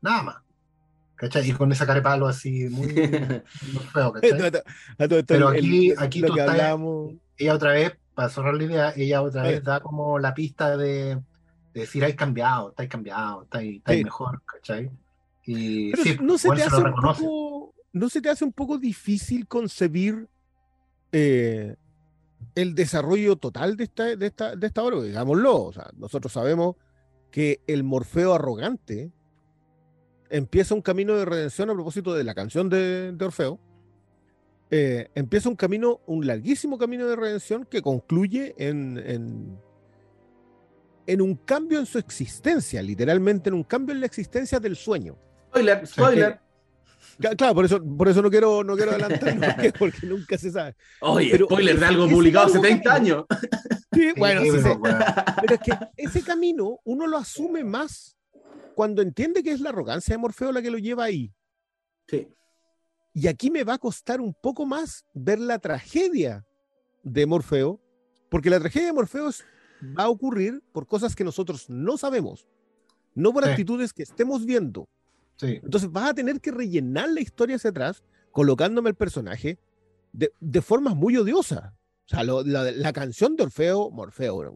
[0.00, 0.36] Nada más.
[1.16, 1.48] ¿cachai?
[1.48, 4.52] Y con esa cara de palo así, muy, muy Morfeo, ¿cachai?
[5.26, 6.78] Pero aquí- aquí tú estás-
[7.38, 11.14] ella otra vez, para cerrar la idea, ella otra vez da como la pista de,
[11.16, 14.04] de decir, hay cambiado, estáis cambiado, estáis estáis Sí.
[14.04, 14.90] mejor, ¿cachai?
[15.46, 18.76] Y Pero sí, no se te hace un poco, no se te hace un poco
[18.78, 20.28] difícil concebir
[21.12, 21.76] eh,
[22.54, 26.76] el desarrollo total de esta, de esta, de esta obra, digámoslo, o sea, nosotros sabemos
[27.30, 29.12] que el Morfeo arrogante
[30.30, 33.60] empieza un camino de redención a propósito de la canción de, de Orfeo.
[34.70, 39.58] eh, empieza un camino, un larguísimo camino de redención que concluye en, en,
[41.06, 45.16] en un cambio en su existencia, literalmente en un cambio en la existencia del sueño.
[45.50, 46.40] spoiler, spoiler.
[47.20, 50.50] Cla- Claro, por eso, por eso no quiero, no quiero adelantar, porque, porque nunca se
[50.50, 50.74] sabe.
[51.00, 53.26] Oye, Pero spoiler de algo ese publicado hace largo 30 camino- años.
[53.92, 54.68] Sí, bueno, Sí, sí
[55.40, 58.15] Pero es que ese camino uno lo asume más
[58.76, 61.32] cuando entiende que es la arrogancia de Morfeo la que lo lleva ahí.
[62.08, 62.28] Sí.
[63.14, 66.44] Y aquí me va a costar un poco más ver la tragedia
[67.02, 67.80] de Morfeo,
[68.28, 69.30] porque la tragedia de Morfeo
[69.98, 72.46] va a ocurrir por cosas que nosotros no sabemos,
[73.14, 73.50] no por Sí.
[73.50, 74.86] actitudes que estemos viendo.
[75.36, 75.58] sí.
[75.64, 79.58] Entonces vas a tener que rellenar la historia hacia atrás, colocándome el personaje
[80.12, 81.72] de, de formas muy odiosas.
[82.04, 84.50] O sea, lo- la, la canción de Orfeo, Morfeo, no,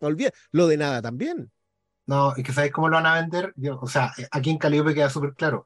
[0.00, 1.50] no olvides, lo de nada también.
[2.10, 3.52] No, es que ¿sabéis cómo lo van a vender?
[3.56, 5.64] Yo- o sea, eh, aquí en Calliope queda súper claro.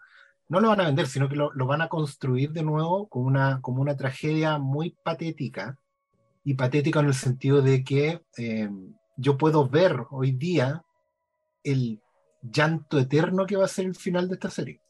[0.49, 3.27] No lo van a vender, sino que lo, lo van a construir de nuevo como
[3.27, 5.79] una, como una tragedia muy patética.
[6.45, 8.69] Y patética en el sentido de que eh,
[9.17, 10.83] yo puedo ver hoy día
[11.63, 12.03] el
[12.43, 14.83] llanto eterno que va a ser el final de esta serie.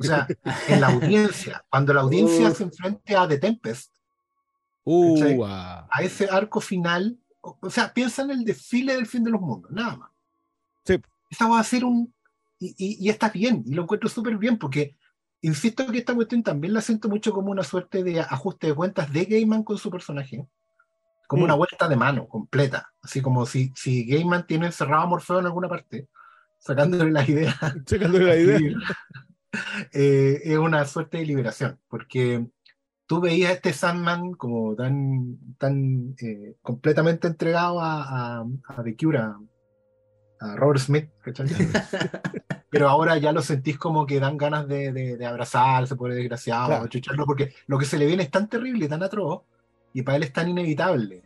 [0.00, 0.26] O sea,
[0.68, 3.92] en la audiencia, cuando la audiencia se enfrente a The Tempest,
[4.82, 5.22] Uh,
[5.90, 9.40] a ese arco final, o, o sea, piensa en el desfile del fin de los
[9.42, 10.09] mundos, nada más.
[10.96, 11.02] Sí.
[11.30, 12.12] Esta va a ser un...
[12.58, 14.96] Y, y- y está bien, y lo encuentro súper bien, porque
[15.40, 19.10] insisto que esta cuestión también la siento mucho como una suerte de ajuste de cuentas
[19.12, 20.46] de Gaiman con su personaje,
[21.26, 21.44] como Mm.
[21.44, 25.46] una vuelta de mano completa, así como si, si Gaiman tiene encerrado a Morfeo en
[25.46, 26.08] alguna parte,
[26.58, 27.54] sacándole las ideas
[27.86, 28.76] Checándole la idea.
[29.92, 32.46] eh, es una suerte de liberación, porque
[33.06, 38.96] tú veías a este Sandman como tan, tan eh, completamente entregado a, a, a The
[38.96, 39.38] Cure, a,
[40.40, 41.46] a Robert Smith, ¿cachai?
[42.70, 46.16] pero ahora ya lo sentís como que dan ganas de, de, de abrazarse por el
[46.16, 46.84] desgraciado, Claro.
[46.84, 49.42] achucharlo, porque lo que se le viene es tan terrible, tan atroz,
[49.92, 51.22] y para él es tan inevitable.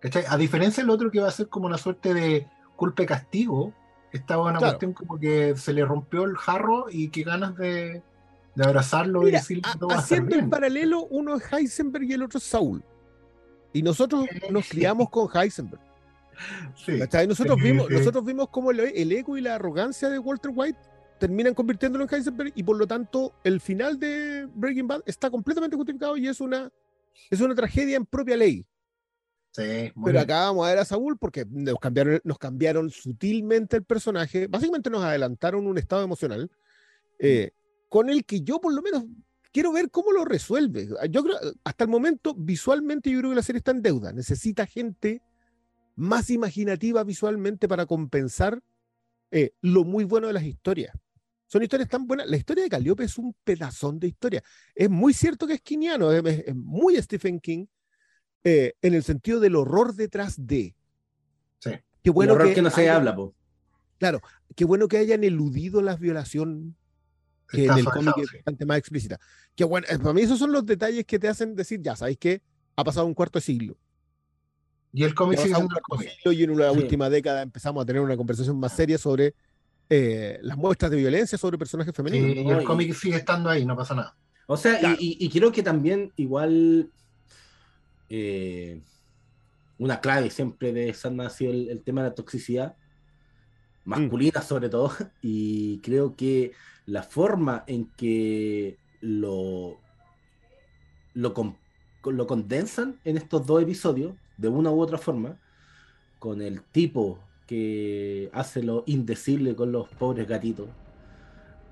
[0.00, 0.24] ¿cachai?
[0.28, 3.72] A diferencia del otro que va a ser como una suerte de culpa y castigo,
[4.12, 4.72] esta una Claro.
[4.72, 8.02] cuestión como que se le rompió el jarro y qué ganas de,
[8.54, 12.44] de abrazarlo y decirle todo haciendo el paralelo, uno es Heisenberg y el otro es
[12.44, 12.82] Saúl.
[13.72, 15.82] Y nosotros nos criamos con Heisenberg.
[16.76, 16.92] Sí.
[17.26, 20.78] Nosotros, vimos, nosotros vimos cómo el, el ego y la arrogancia de Walter White
[21.18, 25.76] terminan convirtiéndolo en Heisenberg y por lo tanto el final de Breaking Bad está completamente
[25.76, 26.70] justificado y es una,
[27.30, 28.66] es una tragedia en propia ley.
[29.52, 29.62] Sí,
[29.94, 30.16] Pero bien.
[30.18, 34.48] acá vamos a ver a Saúl porque nos cambiaron, nos cambiaron sutilmente el personaje.
[34.48, 36.50] Básicamente nos adelantaron un estado emocional
[37.18, 37.52] eh,
[37.88, 39.04] con el que yo por lo menos
[39.52, 40.88] quiero ver cómo lo resuelve.
[41.08, 44.12] Yo creo, hasta el momento, visualmente, yo creo que la serie está en deuda.
[44.12, 45.22] Necesita gente
[45.96, 48.62] más imaginativa visualmente para compensar
[49.30, 50.94] eh, lo muy bueno de las historias.
[51.48, 52.28] Son historias tan buenas.
[52.28, 54.42] La historia de Calliope es un pedazón de historia.
[54.74, 57.66] Es muy cierto que es kiniano, es, es- muy Stephen King,
[58.44, 60.74] eh, en el sentido del horror detrás de.
[61.58, 61.70] Sí.
[62.02, 63.34] Qué bueno el horror que, no se hayan- habla, po.
[63.98, 64.20] Claro,
[64.54, 66.76] qué bueno que hayan eludido la violación
[67.48, 69.18] que Está en el cómic es bastante más explícita.
[69.54, 72.18] Qué bueno, eh, para mí esos son los detalles que te hacen decir, ya, ¿sabéis
[72.18, 72.42] qué?
[72.74, 73.78] Ha pasado un cuarto de siglo.
[74.96, 76.08] Y el cómic sigue siendo el cómic.
[76.24, 76.78] y en la Sí.
[76.78, 79.34] última década empezamos a tener una conversación más seria sobre
[79.90, 82.30] eh, las muestras de violencia sobre personajes femeninos.
[82.32, 84.16] Sí, y el cómic sigue estando ahí, no pasa nada.
[84.46, 84.96] O sea, y- Claro.
[84.98, 86.90] y, y creo que también igual
[88.08, 88.80] eh,
[89.78, 92.74] una clave siempre de Sandman ha sido el, el tema de la toxicidad,
[93.84, 94.90] masculina sobre todo,
[95.22, 96.52] y creo que
[96.86, 99.78] la forma en que lo,
[101.14, 101.58] lo, con-
[102.04, 105.36] lo condensan en estos dos episodios, de una u otra forma,
[106.18, 110.68] con el tipo que hace lo indecible con los pobres gatitos,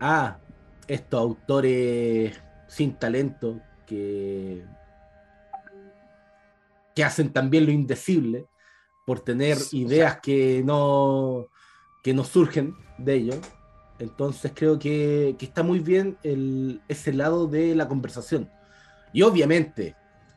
[0.00, 0.38] a
[0.86, 4.64] estos autores sin talento que,
[6.94, 8.46] que hacen también lo indecible
[9.06, 11.48] por tener ideas que no
[12.04, 13.38] que no surgen de ellos.
[13.98, 18.50] Entonces creo que, que está muy bien el, ese lado de la conversación.
[19.12, 19.96] Y obviamente,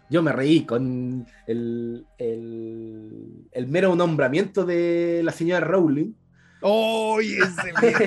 [0.09, 6.13] yo me reí con el, el, el mero nombramiento de la señora Rowling.
[6.61, 7.73] ¡Oye, ese!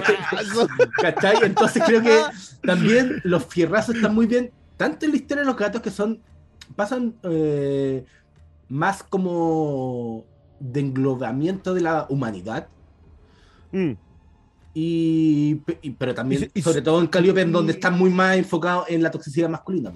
[1.00, 1.36] ¿Cachai?
[1.44, 2.18] Entonces creo que
[2.62, 6.20] también los fierrazos están muy bien, tanto en la historia de los gatos que son,
[6.74, 8.04] pasan eh,
[8.68, 10.24] más como
[10.58, 12.68] de englobamiento de la humanidad,
[13.72, 13.92] Mm.
[14.74, 18.86] y, y- pero también, Y sobre todo en Calliope, en donde están muy más enfocados
[18.88, 19.92] en la toxicidad masculina.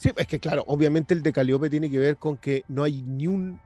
[0.00, 3.02] Sí, es que claro, obviamente el de Caliope tiene que ver con que no hay
[3.02, 3.60] ni un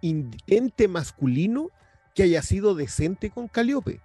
[0.00, 1.70] in- ente masculino
[2.14, 4.00] que haya sido decente con Caliope.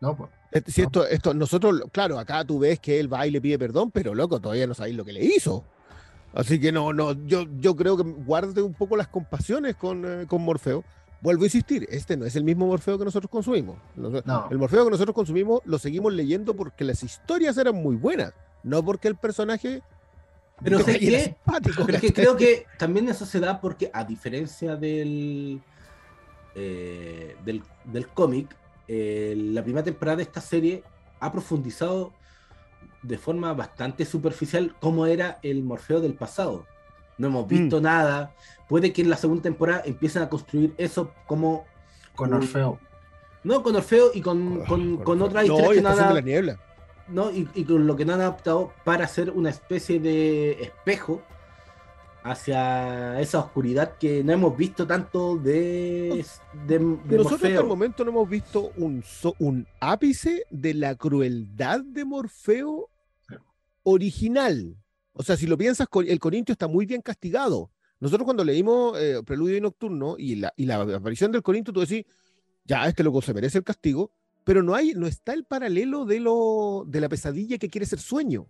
[0.00, 0.30] No, pues.
[0.52, 3.58] Es decir, esto, esto, nosotros, claro, acá tú ves que él va y le pide
[3.58, 5.64] perdón, pero loco, todavía no sabéis lo que le hizo.
[6.32, 10.26] Así que no, no, yo, yo creo que guarde un poco las compasiones con, eh,
[10.28, 10.84] con Morfeo.
[11.20, 13.76] Vuelvo a insistir, este no es el mismo Morfeo que nosotros consumimos.
[13.96, 14.46] Nos- No.
[14.48, 18.84] El Morfeo que nosotros consumimos lo seguimos leyendo porque las historias eran muy buenas, no
[18.84, 19.82] porque el personaje
[20.62, 25.60] Pero es que creo que también eso se da porque, a diferencia del,
[26.54, 28.54] eh, del, del cómic,
[28.88, 30.82] eh, la primera temporada de esta serie
[31.20, 32.12] ha profundizado
[33.02, 36.66] de forma bastante superficial cómo era el Morfeo del pasado.
[37.18, 38.32] No hemos visto nada.
[38.68, 41.64] Puede que en la segunda temporada empiecen a construir eso como.
[42.14, 42.34] Con Mm.
[42.34, 42.78] Orfeo.
[43.44, 46.58] No, con Orfeo y con, con, con historias y que no adap- la niebla.
[47.10, 47.30] ¿No?
[47.30, 51.22] Y, y con lo que no han adaptado para hacer una especie de espejo
[52.22, 56.24] hacia esa oscuridad que no hemos visto tanto de,
[56.66, 59.02] de, de Nosotros hasta el momento no hemos visto un,
[59.38, 62.90] un ápice de la crueldad de Morfeo
[63.82, 64.76] original.
[65.12, 67.70] O sea, si lo piensas, el Corintio está muy bien castigado.
[68.00, 71.80] Nosotros cuando leímos eh, Preludio y Nocturno y la, y la aparición del Corintio, tú
[71.80, 72.04] decís,
[72.64, 74.12] ya, este loco se merece el castigo,
[74.48, 77.98] pero no, hay, no está el paralelo de, lo, de la pesadilla que quiere ser
[77.98, 78.46] sueño.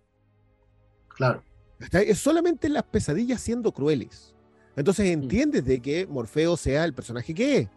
[1.09, 1.43] Claro.
[1.77, 2.01] ¿Está?
[2.01, 4.33] Es solamente las pesadillas siendo crueles.
[4.77, 7.69] Entonces entiendes de que Morfeo sea el personaje que es.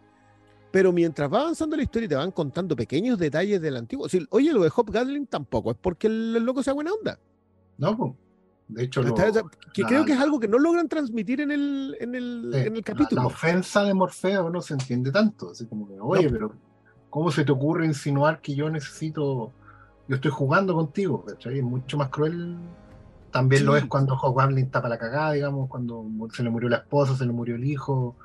[0.71, 4.07] Pero mientras va avanzando la historia y te van contando pequeños detalles del antiguo.
[4.07, 7.19] Si, oye, lo de Hop Gatling tampoco es porque el, el loco sea buena onda.
[7.77, 8.15] No.
[8.69, 11.97] De hecho, lo- que la- creo que es algo que no logran transmitir en el,
[11.99, 13.21] en el, en el la- capítulo.
[13.23, 15.49] La, ofensa de Morfeo no se entiende tanto.
[15.51, 16.31] Así como que, oye, No.
[16.31, 16.53] pero
[17.13, 19.51] ¿cómo se te ocurre insinuar que yo necesito,
[20.07, 21.23] yo estoy jugando contigo?
[21.23, 21.59] ¿cachai?
[21.59, 22.57] Es mucho más cruel.
[23.29, 27.15] También lo es cuando Hobgoblin tapa la cagada, digamos, cuando se le murió la esposa,
[27.15, 28.15] se le murió el hijo,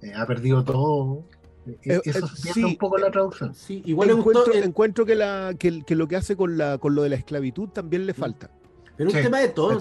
[0.00, 1.24] eh, ha perdido todo.
[1.66, 3.52] Eh, Eh, Eso eh, se pierde sí, un poco la traducción.
[3.52, 6.56] Sí, igual me gustó, encuentro, el- encuentro que, la, que, que lo que hace con,
[6.56, 8.48] la, con lo de la esclavitud también le falta.
[8.96, 9.22] pero un Sí.
[9.22, 9.76] tema de todo.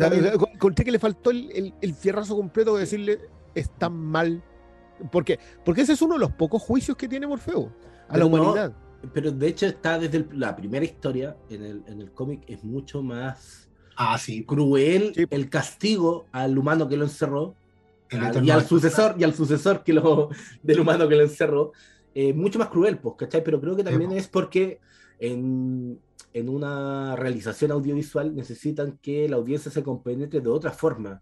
[0.58, 3.20] Conté que le faltó el, el, el fierrazo completo de decirle
[3.54, 4.42] está mal.
[5.12, 7.70] Porque, porque ese es uno de los pocos juicios que tiene Morfeo
[8.08, 8.74] a Pero la no, humanidad.
[9.14, 12.64] Pero de hecho está desde el- la primera historia en el, en el cómic es
[12.64, 14.44] mucho más Ah, sí.
[14.46, 15.26] cruel Sí.
[15.30, 17.56] el castigo al humano que lo encerró
[18.12, 20.30] al- y al sucesor y al sucesor que lo,
[20.64, 21.72] del humano que lo encerró
[22.14, 23.44] eh, mucho más cruel pues ¿cachai?
[23.44, 24.16] pero creo que también po.
[24.18, 24.80] es porque
[25.20, 26.00] en,
[26.34, 31.22] en una realización audiovisual necesitan que la audiencia se compenetre de otra forma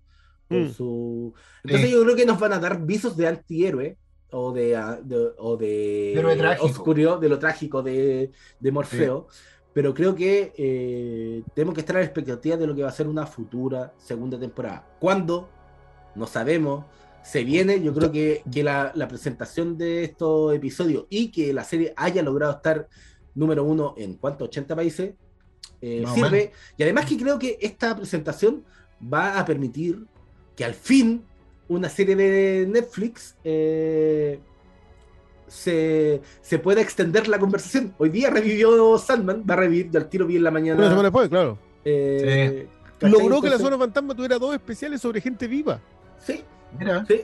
[0.50, 0.74] con Mm.
[0.74, 1.34] su...
[1.64, 1.94] Entonces Sí.
[1.96, 3.98] yo creo que nos van a dar visos de antihéroe
[4.34, 6.66] o de, ah, de- o de trágico.
[6.66, 9.28] oscurio, de lo trágico de, de Morfeo.
[9.74, 12.92] Pero creo que eh, tenemos que estar a la expectativa de lo que va a
[12.92, 14.88] ser una futura segunda temporada.
[15.00, 15.50] ¿Cuándo?
[16.16, 16.86] No sabemos.
[17.24, 21.64] Se viene, yo creo que, que la, la presentación de estos episodios y que la
[21.64, 22.88] serie haya logrado estar
[23.34, 25.14] número uno en cuánto, 80 países,
[25.82, 26.52] eh, sirve.
[26.78, 28.64] Y además que creo que esta presentación
[29.12, 30.06] va a permitir
[30.56, 31.24] que al fin
[31.70, 34.40] una serie de Netflix eh,
[35.48, 37.94] se, se pueda extender la conversación.
[37.98, 40.80] Hoy día revivió Sandman, va a revivir, al tiro vi en la mañana.
[40.80, 41.58] Una semana después, claro.
[41.86, 42.68] eh,
[43.00, 43.12] ¿cachai?
[43.12, 45.80] Logró que la zona fantasma tuviera dos especiales sobre gente viva.
[46.20, 46.44] Sí,
[46.80, 47.22] Mira, sí.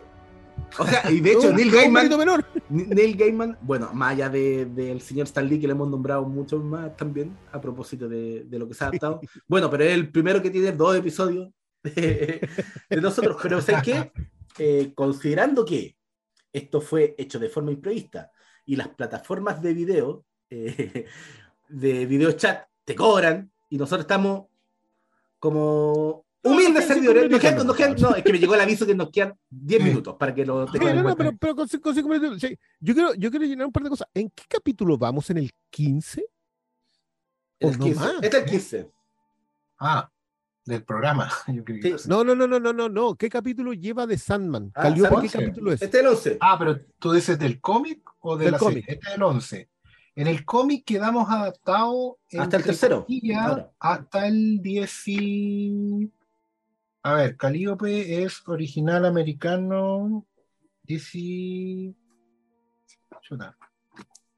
[0.77, 2.45] O sea, y de hecho, No, Neil Gaiman, menor.
[2.69, 6.59] Neil Gaiman, bueno, más allá de- del señor Stan Lee, que le hemos nombrado mucho
[6.59, 9.21] más también, a propósito de, de lo que se ha adaptado.
[9.47, 11.49] Bueno, pero es el primero que tiene dos episodios
[11.83, 12.49] de,
[12.89, 13.37] de nosotros.
[13.41, 14.11] Pero ¿sabes qué?
[14.57, 15.95] Eh, considerando que
[16.51, 18.31] esto fue hecho de forma imprevista
[18.65, 21.05] y las plataformas de video, eh,
[21.69, 24.47] de video chat, te cobran y nosotros estamos
[25.39, 27.29] como humildes quedan servidores.
[27.31, 29.81] Nos quedan- nos quedan- no, es que me llegó el aviso que nos quedan 10
[29.81, 29.87] Sí.
[29.89, 32.39] minutos para que lo Sí, tengan en no, no, pero, pero con, con cinco minutos,
[32.41, 32.57] sí.
[32.79, 34.07] Yo quiero, yo quiero llenar un par de cosas.
[34.13, 35.29] ¿En qué capítulo vamos?
[35.29, 36.25] ¿En el 15?
[37.59, 37.99] El o no 15.
[37.99, 38.13] más.
[38.21, 38.91] Este es el 15.
[39.79, 40.09] ah,
[40.69, 41.29] del programa.
[41.47, 42.07] Yo creí que- Sí.
[42.09, 43.15] No, no, no, no, no, no, no.
[43.15, 44.71] ¿Qué capítulo lleva de Sandman?
[44.75, 45.81] Ah, Calliope, ¿qué capítulo es?
[45.81, 46.37] Este es el 11.
[46.39, 48.85] Ah, pero tú dices del cómic o de Del la cómic.
[48.85, 48.93] serie.
[48.93, 49.69] Este es el 11.
[50.15, 53.05] En el cómic quedamos adaptados Hasta el tercero,
[53.79, 56.11] hasta el 10 y...
[57.03, 60.25] A ver, Calíope es original americano
[60.83, 61.95] 10 y...
[63.21, 63.55] Chuta,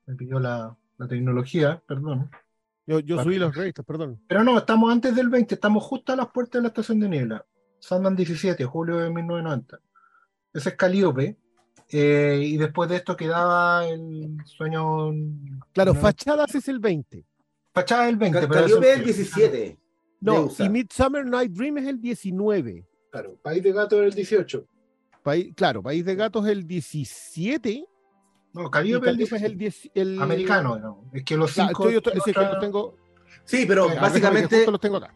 [0.06, 2.30] me pidió la, la tecnología, perdón.
[2.99, 4.21] Yo, subí los registros, perdón.
[4.27, 7.10] Pero no, estamos antes del 20, estamos justo a las puertas de la estación de
[7.10, 7.45] niebla.
[7.80, 9.80] Sandman 17, julio de 1990.
[10.54, 11.38] Ese es Calíope.
[11.93, 15.12] eh, y después de esto quedaba el sueño.
[15.73, 17.25] Claro, no, Fachadas es el 20.
[17.73, 18.39] Fachada del 20.
[18.39, 19.77] Cal- pero Calliope es el 17.
[20.21, 22.86] No, y Midsummer Night Dream es el 19.
[23.12, 24.65] Claro, País de Gato era el 18.
[25.23, 27.86] País, claro, País de Gatos es el 17.
[28.53, 29.91] No, Calíope es el Calliope es el 10.
[29.95, 30.21] El...
[30.21, 30.77] americano.
[30.77, 31.03] no.
[31.13, 31.89] Es que los Claro, cinco.
[31.89, 32.95] estoy- sí, otra- los tengo.
[33.45, 35.13] Sí, pero Eh, básicamente los tengo acá.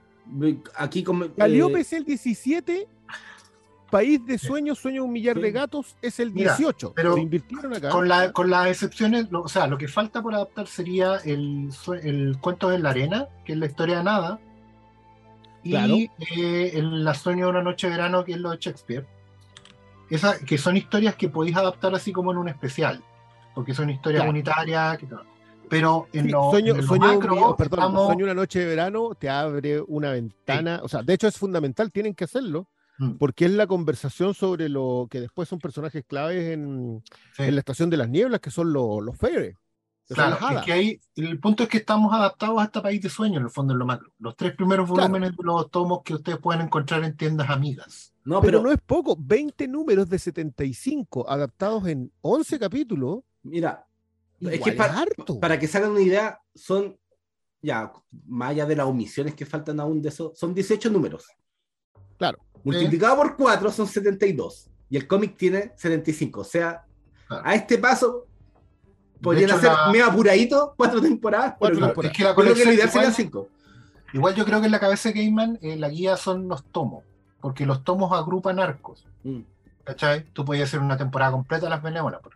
[0.78, 2.88] aquí como, Calliope eh, es el 17.
[3.92, 5.42] País de Sueños, Sueño de un Millar Sí.
[5.44, 6.94] de Gatos es el Mira, 18.
[6.96, 7.90] pero Lo invirtieron acá.
[7.90, 11.70] Con, la, con las excepciones, lo- o sea, lo que falta por adaptar sería el,
[12.04, 14.40] el cuento de la arena, que es la historia de nada,
[15.64, 15.96] y Claro.
[15.96, 19.06] eh, el La sueño de una noche de verano, que es lo de Shakespeare.
[20.10, 23.04] Esa, que son historias que podéis adaptar así como en un especial,
[23.56, 24.32] porque son historias Claro.
[24.32, 24.98] unitarias.
[25.00, 25.08] que.
[25.68, 28.34] Pero en Sí, lo, sueño, en lo sueño, un macro, millar- perdón, estamos- sueño una
[28.36, 32.26] noche de verano te abre una ventana, o sea, de hecho es fundamental, tienen que
[32.26, 32.68] hacerlo,
[33.00, 37.04] Mm, porque es la conversación sobre lo que después son personajes claves en,
[37.36, 37.44] sí.
[37.44, 39.56] en la estación de las nieblas, que son los, los son
[40.08, 43.40] Claro, es que ahí, el punto es que estamos adaptados a este país de sueño,
[43.40, 44.12] en el fondo, en lo macro.
[44.20, 45.02] Los tres primeros Claro.
[45.10, 48.14] volúmenes de los tomos que ustedes pueden encontrar en tiendas amigas.
[48.24, 53.86] no, pero, pero, no es poco, 20 números de 75 adaptados en 11 capítulos, mira,
[54.42, 55.40] es que es para, harto.
[55.40, 56.98] para que se hagan una idea, son
[57.62, 57.92] ya,
[58.28, 61.26] más allá de las omisiones que faltan aún de eso, son 18 números.
[62.18, 62.38] Claro.
[62.64, 64.70] Multiplicado por 4 son 72.
[64.90, 66.42] Y el cómic tiene 75.
[66.42, 66.86] O sea,
[67.28, 67.44] Claro.
[67.48, 68.28] a este paso
[69.22, 71.56] podrían hecho, hacer la- medio apuradito cuatro temporadas.
[71.58, 72.12] Cuatro pero temporadas.
[72.12, 73.48] Es que la yo creo que colección la idea serían igual, 5.
[74.14, 77.04] igual yo creo que en la cabeza de Gaiman eh, la guía son los tomos,
[77.42, 79.08] porque los tomos agrupan arcos.
[79.24, 79.40] Mm.
[79.84, 80.26] ¿Cachai?
[80.34, 82.35] Tú podías hacer una temporada completa de las benévolas, por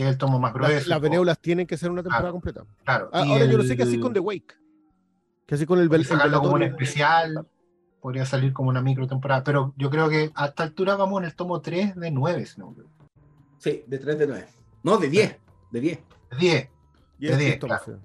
[0.00, 0.72] que es el tomo más grueso.
[0.72, 2.32] Las, las benévolas tienen que ser una temporada Claro.
[2.32, 2.64] completa.
[2.84, 3.10] Claro.
[3.12, 4.54] Ah, Ahora yo no el- sé qué así con The Wake.
[5.46, 7.46] Que así con el, el sacarlo como un especial,
[8.00, 11.26] podría salir como una micro temporada, pero yo creo que a esta altura vamos en
[11.26, 12.94] el tomo 3 de 9, si no me equivoco.
[13.58, 14.46] Sí, de 3 de 9.
[14.84, 15.36] No, de 10.
[15.70, 15.98] De 10.
[16.38, 16.68] 10,
[17.18, 17.82] Y de es- 10, esto, claro.
[17.84, 17.98] pues,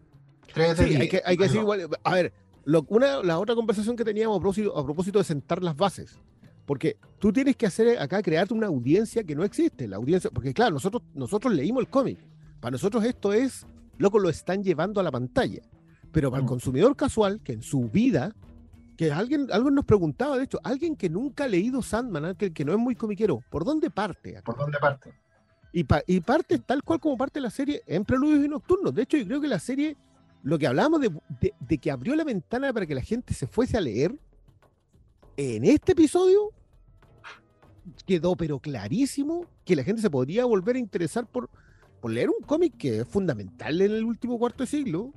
[0.53, 1.01] 3 de Sí, 10.
[1.01, 1.87] hay que, hay que decir igual.
[2.03, 2.33] A ver,
[2.65, 6.19] lo- una, la otra conversación que teníamos a propósito, a propósito de sentar las bases.
[6.65, 9.87] Porque tú tienes que hacer acá, crearte una audiencia que no existe.
[9.87, 12.19] La audiencia, porque claro, nosotros, nosotros leímos el cómic.
[12.59, 13.65] Para nosotros esto es,
[13.97, 15.61] loco, lo están llevando a la pantalla.
[16.11, 16.49] Pero para el Mm.
[16.49, 18.33] consumidor casual, que en su vida,
[18.97, 22.65] que alguien, alguien nos preguntaba, de hecho, alguien que nunca ha leído Sandman, alguien que
[22.65, 24.37] no es muy comiquero, ¿por dónde parte?
[24.37, 24.45] acá?
[24.45, 25.13] ¿Por dónde parte?
[25.73, 28.95] Y, pa- y parte tal cual como parte la serie en Preludios y Nocturnos.
[28.95, 29.97] De hecho, yo creo que la serie,
[30.41, 31.09] lo que hablábamos de,
[31.41, 34.17] de- de que abrió la ventana para que la gente se fuese a leer,
[35.37, 36.51] en este episodio
[38.05, 41.49] quedó pero clarísimo que la gente se podría volver a interesar por,
[42.01, 45.13] por leer un cómic que es fundamental en el último cuarto de siglo,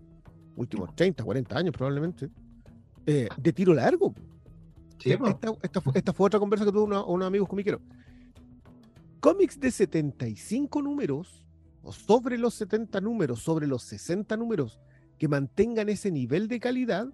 [0.56, 2.28] últimos 30, 40 años probablemente,
[3.06, 4.14] eh, de tiro largo.
[4.98, 7.80] Sí, esta, esta fue, esta fue otra conversa que tuve una- unos amigos comiqueros.
[9.20, 11.42] Cómics de 75 números,
[11.82, 14.80] o sobre los 70 números, sobre los 60 números,
[15.18, 17.08] que mantengan ese nivel de calidad,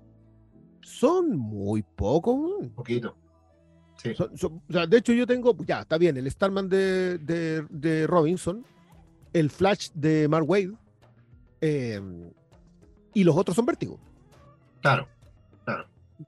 [0.84, 2.34] son muy pocos.
[2.60, 3.16] Un poquito.
[4.02, 4.14] Sí.
[4.14, 7.66] Son- son- o sea, de hecho, yo tengo, ya, está bien, el Starman de, de-
[7.70, 8.64] de Robinson,
[9.32, 10.72] el Flash de Mark Wade,
[11.60, 12.00] eh,
[13.14, 13.98] y los otros son Vértigo.
[14.82, 15.08] Claro.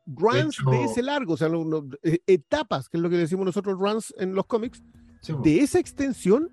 [0.06, 3.16] Runs de, hecho- ese largo, o sea, lo- lo- eh, etapas, que es lo que
[3.18, 4.82] decimos nosotros, runs en los cómics,
[5.20, 6.50] Sí, de esa extensión,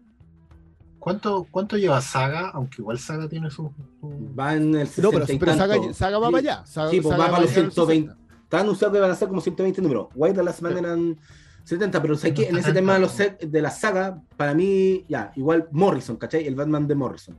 [1.04, 2.50] ¿Cuánto, ¿Cuánto lleva Saga?
[2.54, 3.70] Aunque igual Saga tiene su.
[4.00, 5.94] su- Va en el 60 no, pero, y pero Saga, tanto.
[5.94, 6.32] Saga va Sí.
[6.32, 6.66] para allá.
[6.66, 8.10] Saga, Sí, pues Saga va para los llegar al 120.
[8.14, 8.34] 60.
[8.44, 10.08] Está anunciado que van a ser como 120 números.
[10.16, 11.18] White the Last Man eran
[11.66, 15.04] 70, pero sé que en ese 70, tema de, los de la saga, para mí,
[15.10, 16.48] ya, igual Morrison, ¿cachai?
[16.48, 17.38] El Batman de Morrison.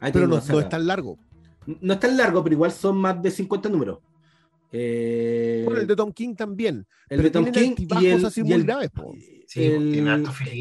[0.00, 1.18] Ahí Pero no, no es tan largo.
[1.80, 3.98] No es tan largo, pero igual son más de 50 números.
[4.76, 6.78] Eh, Bueno, el de Tom King también.
[7.08, 9.14] el pero de Tom King y el, así y muy el- graves, po.
[9.46, 10.08] Sí, el-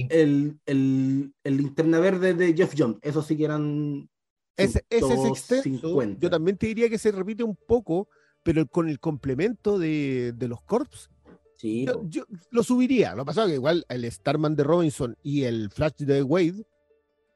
[0.09, 4.07] el, el, el linterna verde de Jeff Jones, eso sí que eran.
[4.55, 5.63] Ese, ese es extenso.
[5.63, 6.19] 150.
[6.19, 8.07] Yo también te diría que se repite un poco,
[8.43, 11.09] pero con el complemento de, de los Corps,
[11.57, 13.15] Sí, yo, yo lo subiría.
[13.15, 16.65] Lo que pasa es que igual el Starman de Robinson y el Flash de Wade,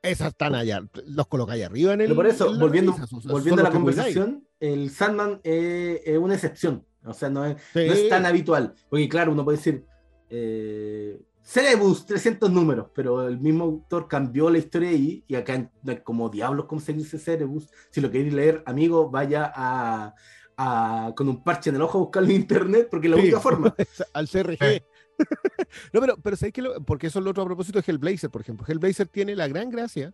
[0.07, 2.07] esas están allá, los colocáis arriba en el.
[2.07, 2.95] Pero por eso, volviendo,
[3.25, 6.85] volviendo a la conversación, el Sandman es, es una excepción.
[7.05, 7.85] O sea, no es, Sí.
[7.87, 8.73] no es tan habitual.
[8.89, 9.85] Porque, claro, uno puede decir
[10.29, 15.23] eh, Cerebus, 300 números, pero el mismo autor cambió la historia ahí.
[15.27, 15.71] Y acá,
[16.03, 17.69] como diablos, ¿cómo se dice Cerebus?
[17.89, 20.13] Si lo queréis leer, amigo, vaya a,
[20.57, 23.23] a- con un parche en el ojo a buscarlo en internet, porque es la Sí.
[23.23, 23.73] única forma.
[24.13, 24.83] al CRG.
[25.93, 28.29] No, pero, pero ¿sabéis que lo- Porque eso es lo otro a propósito de Hellblazer,
[28.29, 28.65] por ejemplo.
[28.67, 30.13] Hellblazer tiene la gran gracia,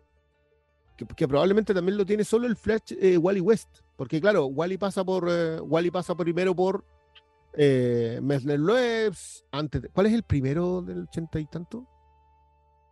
[0.98, 3.70] que, que probablemente también lo tiene solo el Flash eh, Wally West.
[3.96, 6.84] Porque claro, Wally pasa por eh, Wally pasa primero por
[7.56, 11.88] eh, Messner Loebs, antes de- ¿Cuál es el primero del ochenta y tanto?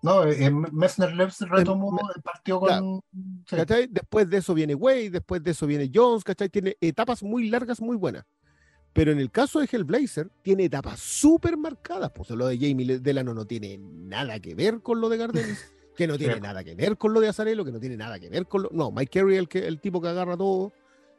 [0.04, 2.68] No, eh, Messner Leves retomó el partido con.
[2.70, 3.04] claro.
[3.48, 3.56] sí.
[3.56, 3.88] ¿cachai?
[3.88, 6.50] Después de eso viene Wade, después de eso viene Jones, ¿cachai?
[6.50, 8.26] Tiene etapas muy largas, muy buenas.
[8.94, 12.12] Pero en el caso de Hellblazer, tiene etapas súper marcadas.
[12.12, 16.08] Pues lo de Jamie Delano no tiene nada que ver con lo de Gardenis, que
[16.08, 18.48] no tiene nada que ver con lo de Azarelo, que no tiene nada que ver
[18.48, 18.70] con lo.
[18.74, 20.74] No, Mike Carey, el, que, el tipo que agarra todo,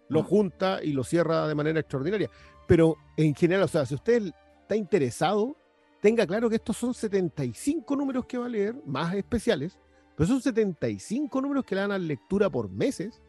[0.09, 2.29] lo junta y lo cierra de manera extraordinaria.
[2.67, 5.57] Pero en general, o sea, si usted está interesado,
[6.01, 9.79] tenga claro que estos son 75 números que va a leer, más especiales,
[10.15, 13.23] pero son 75 números que le dan a lectura por meses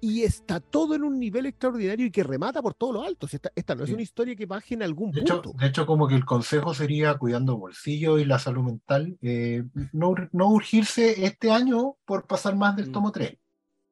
[0.00, 3.32] y está todo en un nivel extraordinario y que remata por todos los altos.
[3.34, 3.94] Esta, esta no es Sí.
[3.94, 5.58] una historia que baje en algún De hecho, punto.
[5.58, 10.14] de hecho, como que el consejo sería cuidando bolsillo y la salud mental, eh, no,
[10.32, 12.92] no urgirse este año por pasar más del Mm.
[12.92, 13.38] tomo 3,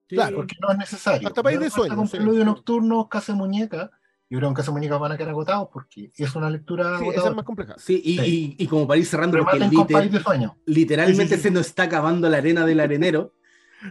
[0.09, 0.37] Claro.
[0.37, 1.27] porque no es necesario.
[1.29, 2.17] Hasta para ir de sueño, con sí.
[2.19, 3.91] Preludio nocturno, Casa Muñeca,
[4.31, 7.29] yo creo que Casa Muñeca van a quedar agotados porque es una lectura Sí, esa
[7.31, 7.75] es más compleja.
[7.79, 8.57] Sí, y, Sí.
[8.59, 10.57] y- y como para ir cerrando, porque liter- País de Sueño.
[10.67, 11.43] literalmente Sí, sí, sí.
[11.43, 13.35] se nos está acabando la arena del arenero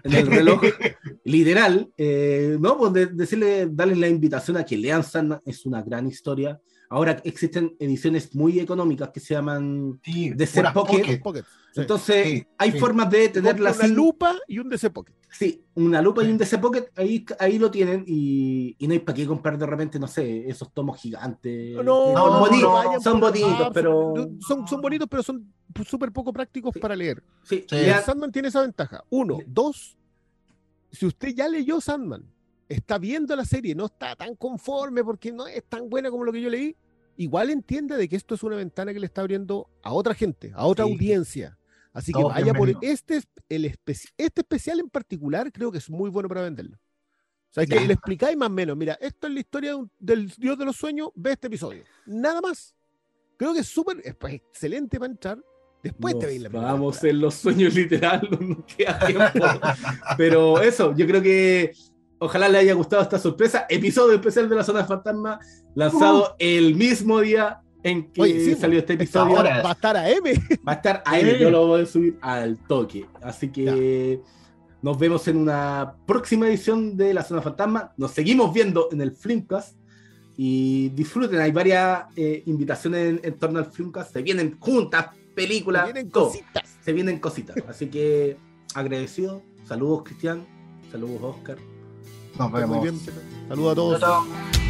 [0.04, 0.62] en el reloj.
[1.26, 5.82] Literal, eh, no, pues de- decirle, darles la invitación a que lean Sandman, es una
[5.82, 6.60] gran historia.
[6.94, 10.00] Ahora existen ediciones muy económicas que se llaman.
[10.04, 11.00] Sí, puras pocket.
[11.02, 11.20] pocket.
[11.22, 11.44] Pocket.
[11.74, 11.82] Sí.
[11.82, 12.78] Entonces, Sí, hay sí.
[12.80, 15.14] formas de Compra tenerla una sin- lupa y un DC Pocket.
[15.32, 19.00] Sí, una lupa y un DC Pocket, ahí, ahí lo tienen y, y no hay
[19.00, 21.74] para qué comprar de repente, no sé, esos tomos gigantes.
[21.78, 24.14] No, son, no, no, son bonitos, ah, pero.
[24.48, 25.52] Son, son bonitos, pero son
[25.88, 26.80] súper poco prácticos Sí.
[26.80, 27.24] para leer.
[27.42, 27.66] Sí,
[28.06, 29.04] Sandman tiene esa ventaja.
[29.10, 29.40] Uno.
[29.48, 29.98] Dos,
[30.92, 32.24] si usted ya leyó Sandman,
[32.70, 36.32] está viendo la serie, no está tan conforme porque no es tan buena como lo
[36.32, 36.76] que yo leí,
[37.18, 40.52] igual entiende de que esto es una ventana que le está abriendo a otra gente,
[40.56, 40.92] a otra Sí.
[40.92, 41.58] audiencia.
[41.92, 45.90] Así que vaya por este, es- el especi- este especial en particular, creo que es
[45.90, 46.78] muy bueno para venderlo.
[46.78, 47.82] O sea, que Ya.
[47.86, 51.10] le explicáis más o menos, mira, esto es la historia del Dios de los Sueños,
[51.14, 51.84] ve este episodio.
[52.08, 52.74] Nada más.
[53.38, 55.44] Creo que es súper, es pues, excelente para entrar.
[55.84, 59.68] Después te Nos veis la primera Vamos en los sueños literal, no queda tiempo.
[60.18, 61.74] Pero eso, yo creo que
[62.24, 63.66] ojalá le haya gustado esta sorpresa.
[63.70, 65.40] Episodio especial de la Zona Fantasma,
[65.76, 69.34] lanzado el mismo día en que Oye, sí, salió este episodio.
[69.40, 70.34] hora va a estar a M.
[70.68, 73.06] Va a estar ahí, yo lo voy a subir al toque.
[73.22, 74.22] Así que
[74.82, 77.94] nos vemos en una próxima edición de La Zona Fantasma.
[77.98, 79.78] Nos seguimos viendo en el Flimcast.
[80.36, 84.14] Y disfruten, hay varias eh, invitaciones en, en torno al Flimcast.
[84.14, 86.28] Se vienen juntas, películas, Vienen todo.
[86.30, 86.78] cositas.
[86.82, 87.56] Se vienen cositas.
[87.68, 88.38] Así que
[88.74, 89.44] agradecido.
[89.66, 90.46] Saludos, Cristian.
[90.92, 91.58] Saludos, Oscar.
[92.38, 92.82] Nos Muy vemos.
[92.82, 93.00] bien.
[93.48, 94.00] Saludos a todos.
[94.00, 94.63] Chao, chao.